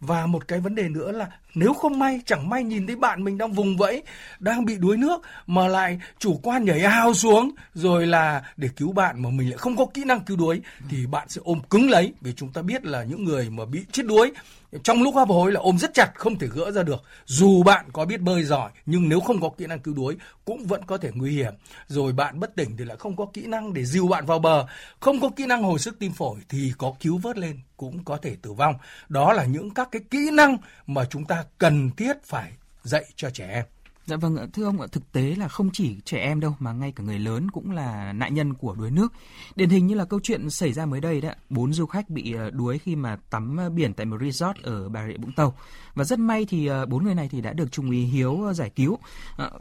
Và 0.00 0.26
một 0.26 0.48
cái 0.48 0.60
vấn 0.60 0.74
đề 0.74 0.88
nữa 0.88 1.12
là 1.12 1.26
nếu 1.54 1.74
không 1.74 1.98
may 1.98 2.20
chẳng 2.26 2.48
may 2.48 2.64
nhìn 2.64 2.86
thấy 2.86 2.96
bạn 2.96 3.24
mình 3.24 3.38
đang 3.38 3.52
vùng 3.52 3.76
vẫy 3.76 4.02
đang 4.38 4.64
bị 4.64 4.76
đuối 4.78 4.96
nước 4.96 5.22
mà 5.46 5.68
lại 5.68 6.00
chủ 6.18 6.40
quan 6.42 6.64
nhảy 6.64 6.80
ao 6.80 7.14
xuống 7.14 7.50
rồi 7.74 8.06
là 8.06 8.42
để 8.56 8.68
cứu 8.76 8.92
bạn 8.92 9.22
mà 9.22 9.30
mình 9.30 9.50
lại 9.50 9.58
không 9.58 9.76
có 9.76 9.86
kỹ 9.94 10.04
năng 10.04 10.20
cứu 10.20 10.36
đuối 10.36 10.60
thì 10.88 11.06
bạn 11.06 11.28
sẽ 11.28 11.40
ôm 11.44 11.60
cứng 11.70 11.90
lấy. 11.90 12.12
Vì 12.20 12.32
chúng 12.32 12.52
ta 12.52 12.62
biết 12.62 12.84
là 12.84 13.04
những 13.04 13.24
người 13.24 13.50
mà 13.50 13.64
bị 13.64 13.84
chết 13.92 14.06
đuối 14.06 14.32
trong 14.82 15.02
lúc 15.02 15.14
hấp 15.14 15.28
hối 15.28 15.52
là 15.52 15.60
ôm 15.60 15.78
rất 15.78 15.94
chặt, 15.94 16.12
không 16.14 16.38
thể 16.38 16.46
gỡ 16.46 16.70
ra 16.70 16.82
được. 16.82 17.02
Dù 17.24 17.62
bạn 17.62 17.86
có 17.92 18.04
biết 18.04 18.20
bơi 18.20 18.44
giỏi, 18.44 18.70
nhưng 18.86 19.08
nếu 19.08 19.20
không 19.20 19.40
có 19.40 19.48
kỹ 19.58 19.66
năng 19.66 19.80
cứu 19.80 19.94
đuối, 19.94 20.16
cũng 20.44 20.64
vẫn 20.64 20.84
có 20.86 20.98
thể 20.98 21.10
nguy 21.14 21.30
hiểm. 21.30 21.54
Rồi 21.86 22.12
bạn 22.12 22.40
bất 22.40 22.56
tỉnh 22.56 22.76
thì 22.76 22.84
lại 22.84 22.96
không 22.96 23.16
có 23.16 23.26
kỹ 23.32 23.46
năng 23.46 23.74
để 23.74 23.84
dìu 23.84 24.08
bạn 24.08 24.26
vào 24.26 24.38
bờ. 24.38 24.66
Không 25.00 25.20
có 25.20 25.30
kỹ 25.36 25.46
năng 25.46 25.62
hồi 25.62 25.78
sức 25.78 25.98
tim 25.98 26.12
phổi 26.12 26.40
thì 26.48 26.72
có 26.78 26.94
cứu 27.00 27.18
vớt 27.18 27.38
lên 27.38 27.60
cũng 27.76 28.04
có 28.04 28.16
thể 28.16 28.36
tử 28.42 28.52
vong. 28.52 28.74
Đó 29.08 29.32
là 29.32 29.44
những 29.44 29.70
các 29.70 29.88
cái 29.92 30.02
kỹ 30.10 30.30
năng 30.32 30.56
mà 30.86 31.04
chúng 31.10 31.24
ta 31.24 31.44
cần 31.58 31.90
thiết 31.90 32.24
phải 32.24 32.52
dạy 32.82 33.04
cho 33.16 33.30
trẻ 33.30 33.48
em. 33.48 33.64
Dạ 34.06 34.16
vâng, 34.16 34.36
thưa 34.52 34.64
ông, 34.64 34.80
ạ 34.80 34.86
thực 34.92 35.12
tế 35.12 35.34
là 35.38 35.48
không 35.48 35.70
chỉ 35.72 35.96
trẻ 36.04 36.18
em 36.18 36.40
đâu 36.40 36.56
mà 36.58 36.72
ngay 36.72 36.92
cả 36.92 37.04
người 37.04 37.18
lớn 37.18 37.50
cũng 37.50 37.70
là 37.70 38.12
nạn 38.12 38.34
nhân 38.34 38.54
của 38.54 38.74
đuối 38.74 38.90
nước. 38.90 39.12
Điển 39.56 39.68
hình 39.68 39.86
như 39.86 39.94
là 39.94 40.04
câu 40.04 40.20
chuyện 40.22 40.50
xảy 40.50 40.72
ra 40.72 40.86
mới 40.86 41.00
đây 41.00 41.20
đấy, 41.20 41.36
bốn 41.50 41.72
du 41.72 41.86
khách 41.86 42.10
bị 42.10 42.32
ờ, 42.32 42.50
đuối 42.50 42.78
khi 42.78 42.96
mà 42.96 43.16
tắm 43.30 43.56
ờ, 43.56 43.70
biển 43.70 43.94
tại 43.94 44.06
một 44.06 44.16
resort 44.20 44.62
ở 44.62 44.88
Bà 44.88 45.06
Rịa 45.06 45.16
Vũng 45.16 45.32
Tàu. 45.32 45.54
Và 45.94 46.04
rất 46.04 46.18
may 46.18 46.44
thì 46.44 46.66
ờ, 46.66 46.86
bốn 46.86 47.04
người 47.04 47.14
này 47.14 47.28
thì 47.28 47.40
đã 47.40 47.52
được 47.52 47.72
Trung 47.72 47.90
úy 47.90 47.98
Hiếu 47.98 48.52
giải 48.54 48.70
cứu. 48.70 48.98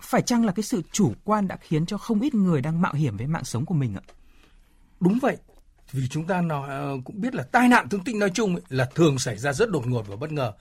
Phải 0.01 0.22
chăng 0.22 0.46
là 0.46 0.51
cái 0.51 0.63
sự 0.63 0.81
chủ 0.92 1.13
quan 1.24 1.48
đã 1.48 1.57
khiến 1.62 1.86
cho 1.86 1.98
không 1.98 2.22
ít 2.22 2.36
người 2.36 2.62
đang 2.62 2.81
mạo 2.81 2.94
hiểm 2.94 3.18
với 3.18 3.28
mạng 3.28 3.44
sống 3.44 3.66
của 3.66 3.75
mình 3.75 3.96
ạ? 3.96 4.01
Đúng 5.00 5.19
vậy, 5.22 5.38
vì 5.94 6.07
chúng 6.07 6.28
ta 6.28 6.42
nói 6.42 6.69
ờ, 6.69 6.98
cũng 7.06 7.22
biết 7.22 7.36
là 7.36 7.44
tai 7.44 7.68
nạn 7.68 7.90
thương 7.90 8.04
tích 8.04 8.16
nói 8.16 8.30
chung 8.34 8.56
ấy, 8.56 8.63
là 8.69 8.90
thường 8.95 9.19
xảy 9.19 9.38
ra 9.38 9.54
rất 9.54 9.72
đột 9.72 9.88
ngột 9.88 10.07
và 10.07 10.16
bất 10.16 10.31
ngờ. 10.31 10.54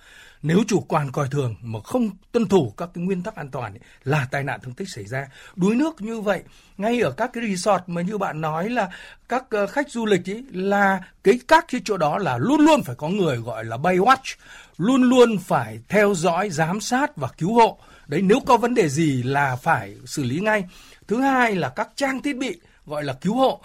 Nếu 0.43 0.59
chủ 0.69 0.81
quan 0.81 1.13
coi 1.13 1.29
thường 1.29 1.55
mà 1.63 1.81
không 1.85 2.11
tuân 2.33 2.49
thủ 2.49 2.75
các 2.77 2.89
cái 2.95 3.05
nguyên 3.05 3.23
tắc 3.23 3.37
an 3.37 3.51
toàn 3.51 3.75
ấy, 3.75 3.81
là 4.05 4.29
tai 4.31 4.45
nạn 4.45 4.61
thương 4.63 4.75
tích 4.75 4.89
xảy 4.89 5.05
ra. 5.05 5.27
Đuối 5.57 5.75
nước 5.75 6.01
như 6.01 6.21
vậy 6.21 6.43
ngay 6.79 7.01
ở 7.01 7.11
các 7.11 7.31
cái 7.33 7.45
resort 7.49 7.83
mà 7.87 8.03
như 8.03 8.19
bạn 8.19 8.41
nói 8.41 8.71
là 8.71 8.91
các 9.29 9.45
ờ, 9.51 9.67
khách 9.67 9.91
du 9.91 10.07
lịch 10.07 10.31
ấy 10.31 10.45
là 10.53 11.01
cái 11.25 11.41
các 11.49 11.65
cái 11.69 11.81
chỗ 11.85 11.97
đó 11.97 12.19
là 12.19 12.39
luôn 12.39 12.61
luôn 12.61 12.83
phải 12.83 12.95
có 12.95 13.09
người 13.09 13.37
gọi 13.37 13.65
là 13.65 13.77
bay 13.77 13.97
watch 13.97 14.37
luôn 14.79 15.03
luôn 15.03 15.39
phải 15.39 15.79
theo 15.89 16.15
dõi 16.15 16.51
giám 16.51 16.81
sát 16.81 17.17
và 17.17 17.29
cứu 17.39 17.55
hộ. 17.55 17.79
Đấy 18.07 18.23
nếu 18.23 18.41
có 18.47 18.57
vấn 18.57 18.75
đề 18.75 18.89
gì 18.89 19.23
là 19.23 19.57
phải 19.57 19.95
xử 20.05 20.23
lý 20.25 20.41
ngay. 20.41 20.65
Thứ 21.09 21.21
hai 21.21 21.55
là 21.55 21.69
các 21.69 21.89
trang 21.97 22.23
thiết 22.23 22.37
bị 22.37 22.61
gọi 22.87 23.05
là 23.05 23.13
cứu 23.13 23.35
hộ 23.35 23.61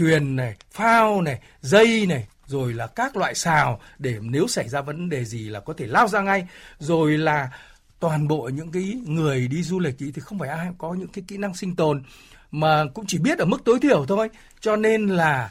thuyền 0.00 0.36
này, 0.36 0.54
phao 0.70 1.22
này, 1.22 1.40
dây 1.60 2.06
này, 2.06 2.26
rồi 2.46 2.74
là 2.74 2.86
các 2.86 3.16
loại 3.16 3.34
xào 3.34 3.80
để 3.98 4.18
nếu 4.20 4.48
xảy 4.48 4.68
ra 4.68 4.80
vấn 4.80 5.08
đề 5.08 5.24
gì 5.24 5.48
là 5.48 5.60
có 5.60 5.74
thể 5.76 5.86
lao 5.86 6.08
ra 6.08 6.20
ngay. 6.20 6.46
Rồi 6.78 7.18
là 7.18 7.50
toàn 7.98 8.28
bộ 8.28 8.50
những 8.54 8.72
cái 8.72 8.94
người 9.06 9.48
đi 9.48 9.62
du 9.62 9.78
lịch 9.78 9.98
ý 9.98 10.12
thì 10.14 10.20
không 10.20 10.38
phải 10.38 10.48
ai 10.48 10.68
có 10.78 10.94
những 10.94 11.08
cái 11.08 11.24
kỹ 11.28 11.36
năng 11.36 11.54
sinh 11.54 11.76
tồn, 11.76 12.02
mà 12.50 12.84
cũng 12.94 13.04
chỉ 13.08 13.18
biết 13.18 13.38
ở 13.38 13.44
mức 13.44 13.62
tối 13.64 13.78
thiểu 13.82 14.06
thôi. 14.06 14.28
Cho 14.60 14.76
nên 14.76 15.08
là 15.08 15.50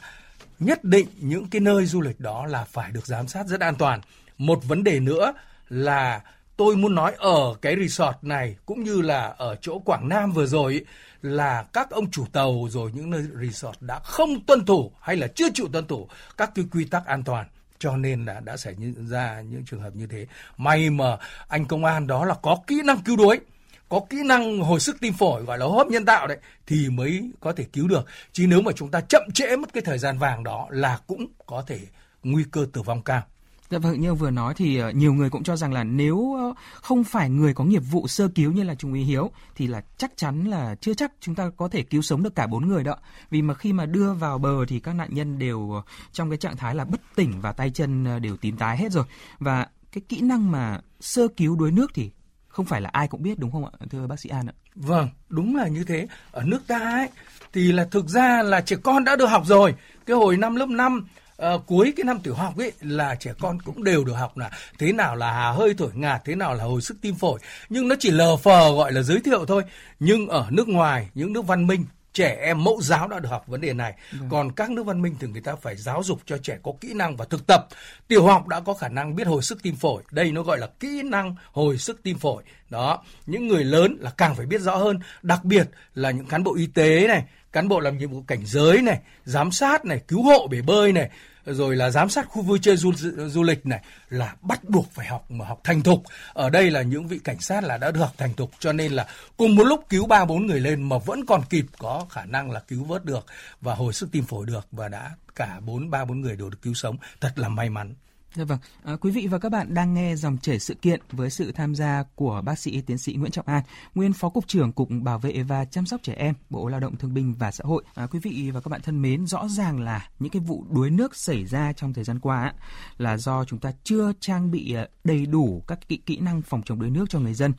nhất 0.58 0.84
định 0.84 1.06
những 1.16 1.50
cái 1.50 1.60
nơi 1.60 1.86
du 1.86 2.00
lịch 2.00 2.20
đó 2.20 2.46
là 2.46 2.64
phải 2.64 2.90
được 2.90 3.06
giám 3.06 3.28
sát 3.28 3.46
rất 3.46 3.60
an 3.60 3.74
toàn. 3.74 4.00
Một 4.38 4.64
vấn 4.64 4.84
đề 4.84 5.00
nữa 5.00 5.32
là 5.68 6.20
tôi 6.60 6.76
muốn 6.76 6.94
nói 6.94 7.12
ở 7.18 7.54
cái 7.62 7.76
resort 7.80 8.16
này 8.22 8.56
cũng 8.66 8.84
như 8.84 9.00
là 9.00 9.34
ở 9.38 9.56
chỗ 9.60 9.78
Quảng 9.78 10.08
Nam 10.08 10.32
vừa 10.32 10.46
rồi 10.46 10.72
ý, 10.72 10.80
là 11.22 11.64
các 11.72 11.90
ông 11.90 12.10
chủ 12.10 12.24
tàu 12.32 12.68
rồi 12.70 12.90
những 12.94 13.10
nơi 13.10 13.24
resort 13.42 13.76
đã 13.80 13.98
không 13.98 14.44
tuân 14.44 14.64
thủ 14.64 14.92
hay 15.00 15.16
là 15.16 15.26
chưa 15.26 15.50
chịu 15.54 15.68
tuân 15.72 15.86
thủ 15.86 16.08
các 16.36 16.50
cái 16.54 16.64
quy 16.72 16.84
tắc 16.84 17.06
an 17.06 17.22
toàn. 17.22 17.46
Cho 17.78 17.96
nên 17.96 18.24
là 18.24 18.40
đã 18.40 18.56
xảy 18.56 18.74
ra 19.10 19.40
những 19.40 19.64
trường 19.64 19.80
hợp 19.80 19.96
như 19.96 20.06
thế. 20.06 20.26
May 20.56 20.90
mà 20.90 21.16
anh 21.48 21.66
công 21.66 21.84
an 21.84 22.06
đó 22.06 22.24
là 22.24 22.34
có 22.42 22.56
kỹ 22.66 22.80
năng 22.84 22.98
cứu 22.98 23.16
đuối 23.16 23.40
có 23.88 24.00
kỹ 24.10 24.18
năng 24.24 24.60
hồi 24.60 24.80
sức 24.80 24.96
tim 25.00 25.12
phổi 25.12 25.42
gọi 25.42 25.58
là 25.58 25.66
hô 25.66 25.72
hấp 25.72 25.86
nhân 25.86 26.04
tạo 26.04 26.26
đấy 26.26 26.38
thì 26.66 26.88
mới 26.88 27.30
có 27.40 27.52
thể 27.52 27.64
cứu 27.72 27.88
được. 27.88 28.06
Chứ 28.32 28.46
nếu 28.48 28.62
mà 28.62 28.72
chúng 28.72 28.90
ta 28.90 29.00
chậm 29.00 29.22
trễ 29.34 29.56
mất 29.56 29.72
cái 29.72 29.82
thời 29.82 29.98
gian 29.98 30.18
vàng 30.18 30.44
đó 30.44 30.66
là 30.70 30.98
cũng 31.06 31.26
có 31.46 31.64
thể 31.66 31.80
nguy 32.22 32.44
cơ 32.50 32.66
tử 32.72 32.82
vong 32.82 33.02
cao. 33.02 33.22
Dạ 33.70 33.78
vâng, 33.78 34.00
như 34.00 34.08
ông 34.08 34.18
vừa 34.18 34.30
nói 34.30 34.54
thì 34.54 34.76
ờ, 34.76 34.90
nhiều 34.90 35.12
người 35.12 35.30
cũng 35.30 35.42
cho 35.42 35.56
rằng 35.56 35.72
là 35.72 35.84
nếu 35.84 36.34
ờ, 36.34 36.54
không 36.74 37.04
phải 37.04 37.30
người 37.30 37.54
có 37.54 37.64
nghiệp 37.64 37.82
vụ 37.90 38.08
sơ 38.08 38.28
cứu 38.28 38.52
như 38.52 38.62
là 38.62 38.74
Trung 38.74 38.92
úy 38.92 39.00
Hiếu 39.00 39.30
thì 39.56 39.66
là 39.66 39.82
chắc 39.96 40.12
chắn 40.16 40.44
là 40.44 40.74
chưa 40.80 40.94
chắc 40.94 41.12
chúng 41.20 41.34
ta 41.34 41.50
có 41.56 41.68
thể 41.68 41.82
cứu 41.82 42.02
sống 42.02 42.22
được 42.22 42.34
cả 42.34 42.46
bốn 42.46 42.68
người 42.68 42.84
đó. 42.84 42.96
Vì 43.30 43.42
mà 43.42 43.54
khi 43.54 43.72
mà 43.72 43.86
đưa 43.86 44.12
vào 44.12 44.38
bờ 44.38 44.66
thì 44.68 44.80
các 44.80 44.92
nạn 44.92 45.08
nhân 45.12 45.38
đều 45.38 45.72
ờ, 45.72 45.82
trong 46.12 46.30
cái 46.30 46.36
trạng 46.36 46.56
thái 46.56 46.74
là 46.74 46.84
bất 46.84 47.00
tỉnh 47.16 47.40
và 47.40 47.52
tay 47.52 47.70
chân 47.70 48.20
đều 48.22 48.36
tím 48.36 48.56
tái 48.56 48.76
hết 48.76 48.92
rồi. 48.92 49.04
Và 49.38 49.66
cái 49.92 50.02
kỹ 50.08 50.20
năng 50.20 50.50
mà 50.50 50.80
sơ 51.00 51.28
cứu 51.28 51.56
đuối 51.56 51.70
nước 51.72 51.90
thì 51.94 52.10
không 52.48 52.66
phải 52.66 52.80
là 52.80 52.90
ai 52.92 53.08
cũng 53.08 53.22
biết 53.22 53.38
đúng 53.38 53.52
không 53.52 53.64
ạ, 53.64 53.70
thưa 53.90 54.06
bác 54.06 54.20
sĩ 54.20 54.28
An 54.28 54.46
ạ? 54.46 54.54
Vâng, 54.74 55.08
đúng 55.28 55.56
là 55.56 55.68
như 55.68 55.84
thế. 55.84 56.06
Ở 56.30 56.42
nước 56.42 56.66
ta 56.66 56.78
ấy 56.78 57.08
thì 57.52 57.72
là 57.72 57.84
thực 57.90 58.08
ra 58.08 58.42
là 58.42 58.60
trẻ 58.60 58.76
con 58.82 59.04
đã 59.04 59.16
được 59.16 59.26
học 59.26 59.42
rồi. 59.46 59.74
Cái 60.06 60.16
hồi 60.16 60.36
năm 60.36 60.56
lớp 60.56 60.68
5 60.68 61.06
uh, 61.54 61.66
cuối 61.66 61.92
cái 61.96 62.04
năm 62.04 62.20
tiểu 62.20 62.34
học 62.34 62.58
ấy 62.58 62.72
là 62.80 63.14
trẻ 63.14 63.32
con 63.40 63.62
cũng 63.62 63.84
đều 63.84 64.04
được 64.04 64.14
học 64.14 64.38
là 64.38 64.50
thế 64.78 64.92
nào 64.92 65.16
là 65.16 65.32
hà 65.32 65.50
hơi 65.50 65.74
thổi 65.74 65.90
ngạt 65.94 66.22
thế 66.24 66.34
nào 66.34 66.54
là 66.54 66.64
hồi 66.64 66.82
sức 66.82 66.96
tim 67.00 67.14
phổi. 67.14 67.40
Nhưng 67.68 67.88
nó 67.88 67.96
chỉ 67.98 68.10
lờ 68.10 68.36
phờ 68.36 68.74
gọi 68.74 68.92
là 68.92 69.02
giới 69.02 69.20
thiệu 69.20 69.44
thôi. 69.44 69.62
Nhưng 70.00 70.28
ở 70.28 70.46
nước 70.50 70.68
ngoài 70.68 71.08
những 71.14 71.32
nước 71.32 71.46
văn 71.46 71.66
minh 71.66 71.84
trẻ 72.12 72.36
em 72.40 72.64
mẫu 72.64 72.80
giáo 72.82 73.08
đã 73.08 73.18
được 73.18 73.28
học 73.28 73.46
vấn 73.46 73.60
đề 73.60 73.72
này. 73.72 73.94
Ừ. 74.12 74.18
còn 74.30 74.52
các 74.52 74.70
nước 74.70 74.82
văn 74.82 75.02
minh 75.02 75.16
thì 75.20 75.26
người 75.28 75.40
ta 75.40 75.54
phải 75.62 75.76
giáo 75.76 76.02
dục 76.02 76.20
cho 76.26 76.38
trẻ 76.38 76.58
có 76.62 76.72
kỹ 76.80 76.94
năng 76.94 77.16
và 77.16 77.24
thực 77.24 77.46
tập. 77.46 77.66
Tiểu 78.08 78.26
học 78.26 78.48
đã 78.48 78.60
có 78.60 78.74
khả 78.74 78.88
năng 78.88 79.16
biết 79.16 79.26
hồi 79.26 79.42
sức 79.42 79.62
tim 79.62 79.76
phổi. 79.76 80.02
Đây 80.10 80.32
nó 80.32 80.42
gọi 80.42 80.58
là 80.58 80.66
kỹ 80.66 81.02
năng 81.02 81.34
hồi 81.52 81.78
sức 81.78 82.02
tim 82.02 82.18
phổi. 82.18 82.42
Đó. 82.70 83.02
Những 83.26 83.48
người 83.48 83.64
lớn 83.64 83.96
là 84.00 84.10
càng 84.10 84.34
phải 84.34 84.46
biết 84.46 84.60
rõ 84.60 84.76
hơn. 84.76 84.98
Đặc 85.22 85.44
biệt 85.44 85.68
là 85.94 86.10
những 86.10 86.26
cán 86.26 86.44
bộ 86.44 86.54
y 86.54 86.66
tế 86.66 87.06
này 87.08 87.24
cán 87.52 87.68
bộ 87.68 87.80
làm 87.80 87.98
nhiệm 87.98 88.10
vụ 88.10 88.22
cảnh 88.26 88.46
giới 88.46 88.82
này 88.82 89.00
giám 89.24 89.52
sát 89.52 89.84
này 89.84 90.00
cứu 90.08 90.22
hộ 90.22 90.46
bể 90.50 90.62
bơi 90.62 90.92
này 90.92 91.10
rồi 91.46 91.76
là 91.76 91.90
giám 91.90 92.08
sát 92.08 92.28
khu 92.28 92.42
vui 92.42 92.58
chơi 92.62 92.76
du, 92.76 92.92
du 93.28 93.42
lịch 93.42 93.66
này 93.66 93.84
là 94.08 94.34
bắt 94.42 94.64
buộc 94.64 94.90
phải 94.92 95.06
học 95.06 95.30
mà 95.30 95.44
học 95.44 95.60
thành 95.64 95.82
thục. 95.82 96.02
Ở 96.32 96.50
đây 96.50 96.70
là 96.70 96.82
những 96.82 97.06
vị 97.06 97.20
cảnh 97.24 97.40
sát 97.40 97.64
là 97.64 97.78
đã 97.78 97.90
được 97.90 98.00
học 98.00 98.14
thành 98.18 98.34
thục 98.34 98.50
cho 98.58 98.72
nên 98.72 98.92
là 98.92 99.06
cùng 99.36 99.54
một 99.54 99.64
lúc 99.64 99.84
cứu 99.88 100.06
ba 100.06 100.24
bốn 100.24 100.46
người 100.46 100.60
lên 100.60 100.88
mà 100.88 100.98
vẫn 100.98 101.26
còn 101.26 101.42
kịp 101.50 101.66
có 101.78 102.06
khả 102.10 102.24
năng 102.24 102.50
là 102.50 102.60
cứu 102.60 102.84
vớt 102.84 103.04
được 103.04 103.26
và 103.60 103.74
hồi 103.74 103.92
sức 103.92 104.08
tim 104.12 104.24
phổi 104.24 104.46
được 104.46 104.66
và 104.72 104.88
đã 104.88 105.10
cả 105.34 105.60
bốn 105.60 105.90
ba 105.90 106.04
bốn 106.04 106.20
người 106.20 106.36
đều 106.36 106.50
được 106.50 106.62
cứu 106.62 106.74
sống. 106.74 106.96
Thật 107.20 107.32
là 107.36 107.48
may 107.48 107.70
mắn. 107.70 107.94
Dạ 108.34 108.44
vâng, 108.44 108.58
à, 108.84 108.96
quý 109.00 109.10
vị 109.10 109.26
và 109.26 109.38
các 109.38 109.48
bạn 109.48 109.74
đang 109.74 109.94
nghe 109.94 110.16
dòng 110.16 110.38
chảy 110.38 110.58
sự 110.58 110.74
kiện 110.74 111.00
với 111.12 111.30
sự 111.30 111.52
tham 111.52 111.74
gia 111.74 112.04
của 112.14 112.42
bác 112.44 112.58
sĩ 112.58 112.80
tiến 112.80 112.98
sĩ 112.98 113.14
Nguyễn 113.14 113.30
Trọng 113.30 113.46
An, 113.46 113.62
nguyên 113.94 114.12
phó 114.12 114.28
cục 114.28 114.48
trưởng 114.48 114.72
cục 114.72 114.88
bảo 115.02 115.18
vệ 115.18 115.42
và 115.42 115.64
chăm 115.64 115.86
sóc 115.86 116.00
trẻ 116.02 116.14
em, 116.14 116.34
Bộ 116.50 116.68
Lao 116.68 116.80
động 116.80 116.96
Thương 116.96 117.14
binh 117.14 117.34
và 117.38 117.50
Xã 117.50 117.64
hội. 117.66 117.84
À, 117.94 118.06
quý 118.06 118.18
vị 118.18 118.50
và 118.54 118.60
các 118.60 118.68
bạn 118.68 118.80
thân 118.82 119.02
mến, 119.02 119.26
rõ 119.26 119.48
ràng 119.48 119.80
là 119.80 120.08
những 120.18 120.30
cái 120.30 120.40
vụ 120.40 120.64
đuối 120.70 120.90
nước 120.90 121.16
xảy 121.16 121.44
ra 121.44 121.72
trong 121.72 121.92
thời 121.92 122.04
gian 122.04 122.18
qua 122.18 122.52
là 122.98 123.16
do 123.16 123.44
chúng 123.44 123.58
ta 123.58 123.72
chưa 123.84 124.12
trang 124.20 124.50
bị 124.50 124.74
à, 124.74 124.88
đầy 125.04 125.26
đủ 125.26 125.62
các 125.66 125.88
kỹ 125.88 125.96
kỹ 125.96 126.18
năng 126.20 126.42
phòng 126.42 126.62
chống 126.64 126.80
đuối 126.80 126.90
nước 126.90 127.04
cho 127.08 127.20
người 127.20 127.34
dân. 127.34 127.52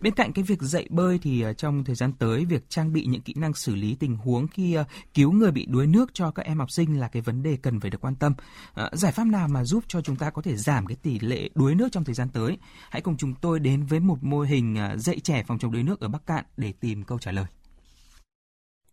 Bên 0.00 0.14
cạnh 0.14 0.32
cái 0.32 0.44
việc 0.44 0.58
dạy 0.60 0.86
bơi 0.90 1.18
thì 1.22 1.42
ờ, 1.42 1.52
trong 1.52 1.84
thời 1.84 1.94
gian 1.94 2.12
tới 2.12 2.44
việc 2.44 2.62
trang 2.68 2.92
bị 2.92 3.06
những 3.06 3.20
kỹ 3.20 3.34
năng 3.36 3.54
xử 3.54 3.74
lý 3.74 3.96
tình 4.00 4.16
huống 4.16 4.48
khi 4.48 4.74
ờ, 4.74 4.84
cứu 5.14 5.32
người 5.32 5.50
bị 5.50 5.66
đuối 5.68 5.86
nước 5.86 6.10
cho 6.14 6.30
các 6.30 6.46
em 6.46 6.58
học 6.58 6.70
sinh 6.70 7.00
là 7.00 7.08
cái 7.08 7.22
vấn 7.22 7.42
đề 7.42 7.56
cần 7.62 7.80
phải 7.80 7.90
được 7.90 8.00
quan 8.00 8.14
tâm. 8.16 8.34
Ờ, 8.74 8.90
giải 8.92 9.12
pháp 9.12 9.26
nào 9.26 9.48
mà 9.48 9.64
giúp 9.64 9.84
cho 9.88 10.00
chúng 10.00 10.16
ta 10.16 10.30
có 10.30 10.42
thể 10.42 10.56
giảm 10.56 10.86
cái 10.86 10.96
tỷ 11.02 11.18
lệ 11.20 11.48
đuối 11.54 11.74
nước 11.74 11.88
trong 11.92 12.04
thời 12.04 12.14
gian 12.14 12.28
tới? 12.28 12.58
Hãy 12.90 13.02
cùng 13.02 13.16
chúng 13.16 13.34
tôi 13.34 13.60
đến 13.60 13.86
với 13.86 14.00
một 14.00 14.18
mô 14.22 14.40
hình 14.40 14.76
dạy 14.96 15.20
trẻ 15.20 15.42
phòng 15.46 15.58
chống 15.58 15.72
đuối 15.72 15.82
nước 15.82 16.00
ở 16.00 16.08
Bắc 16.08 16.26
Cạn 16.26 16.44
để 16.56 16.72
tìm 16.80 17.04
câu 17.04 17.18
trả 17.18 17.32
lời. 17.32 17.44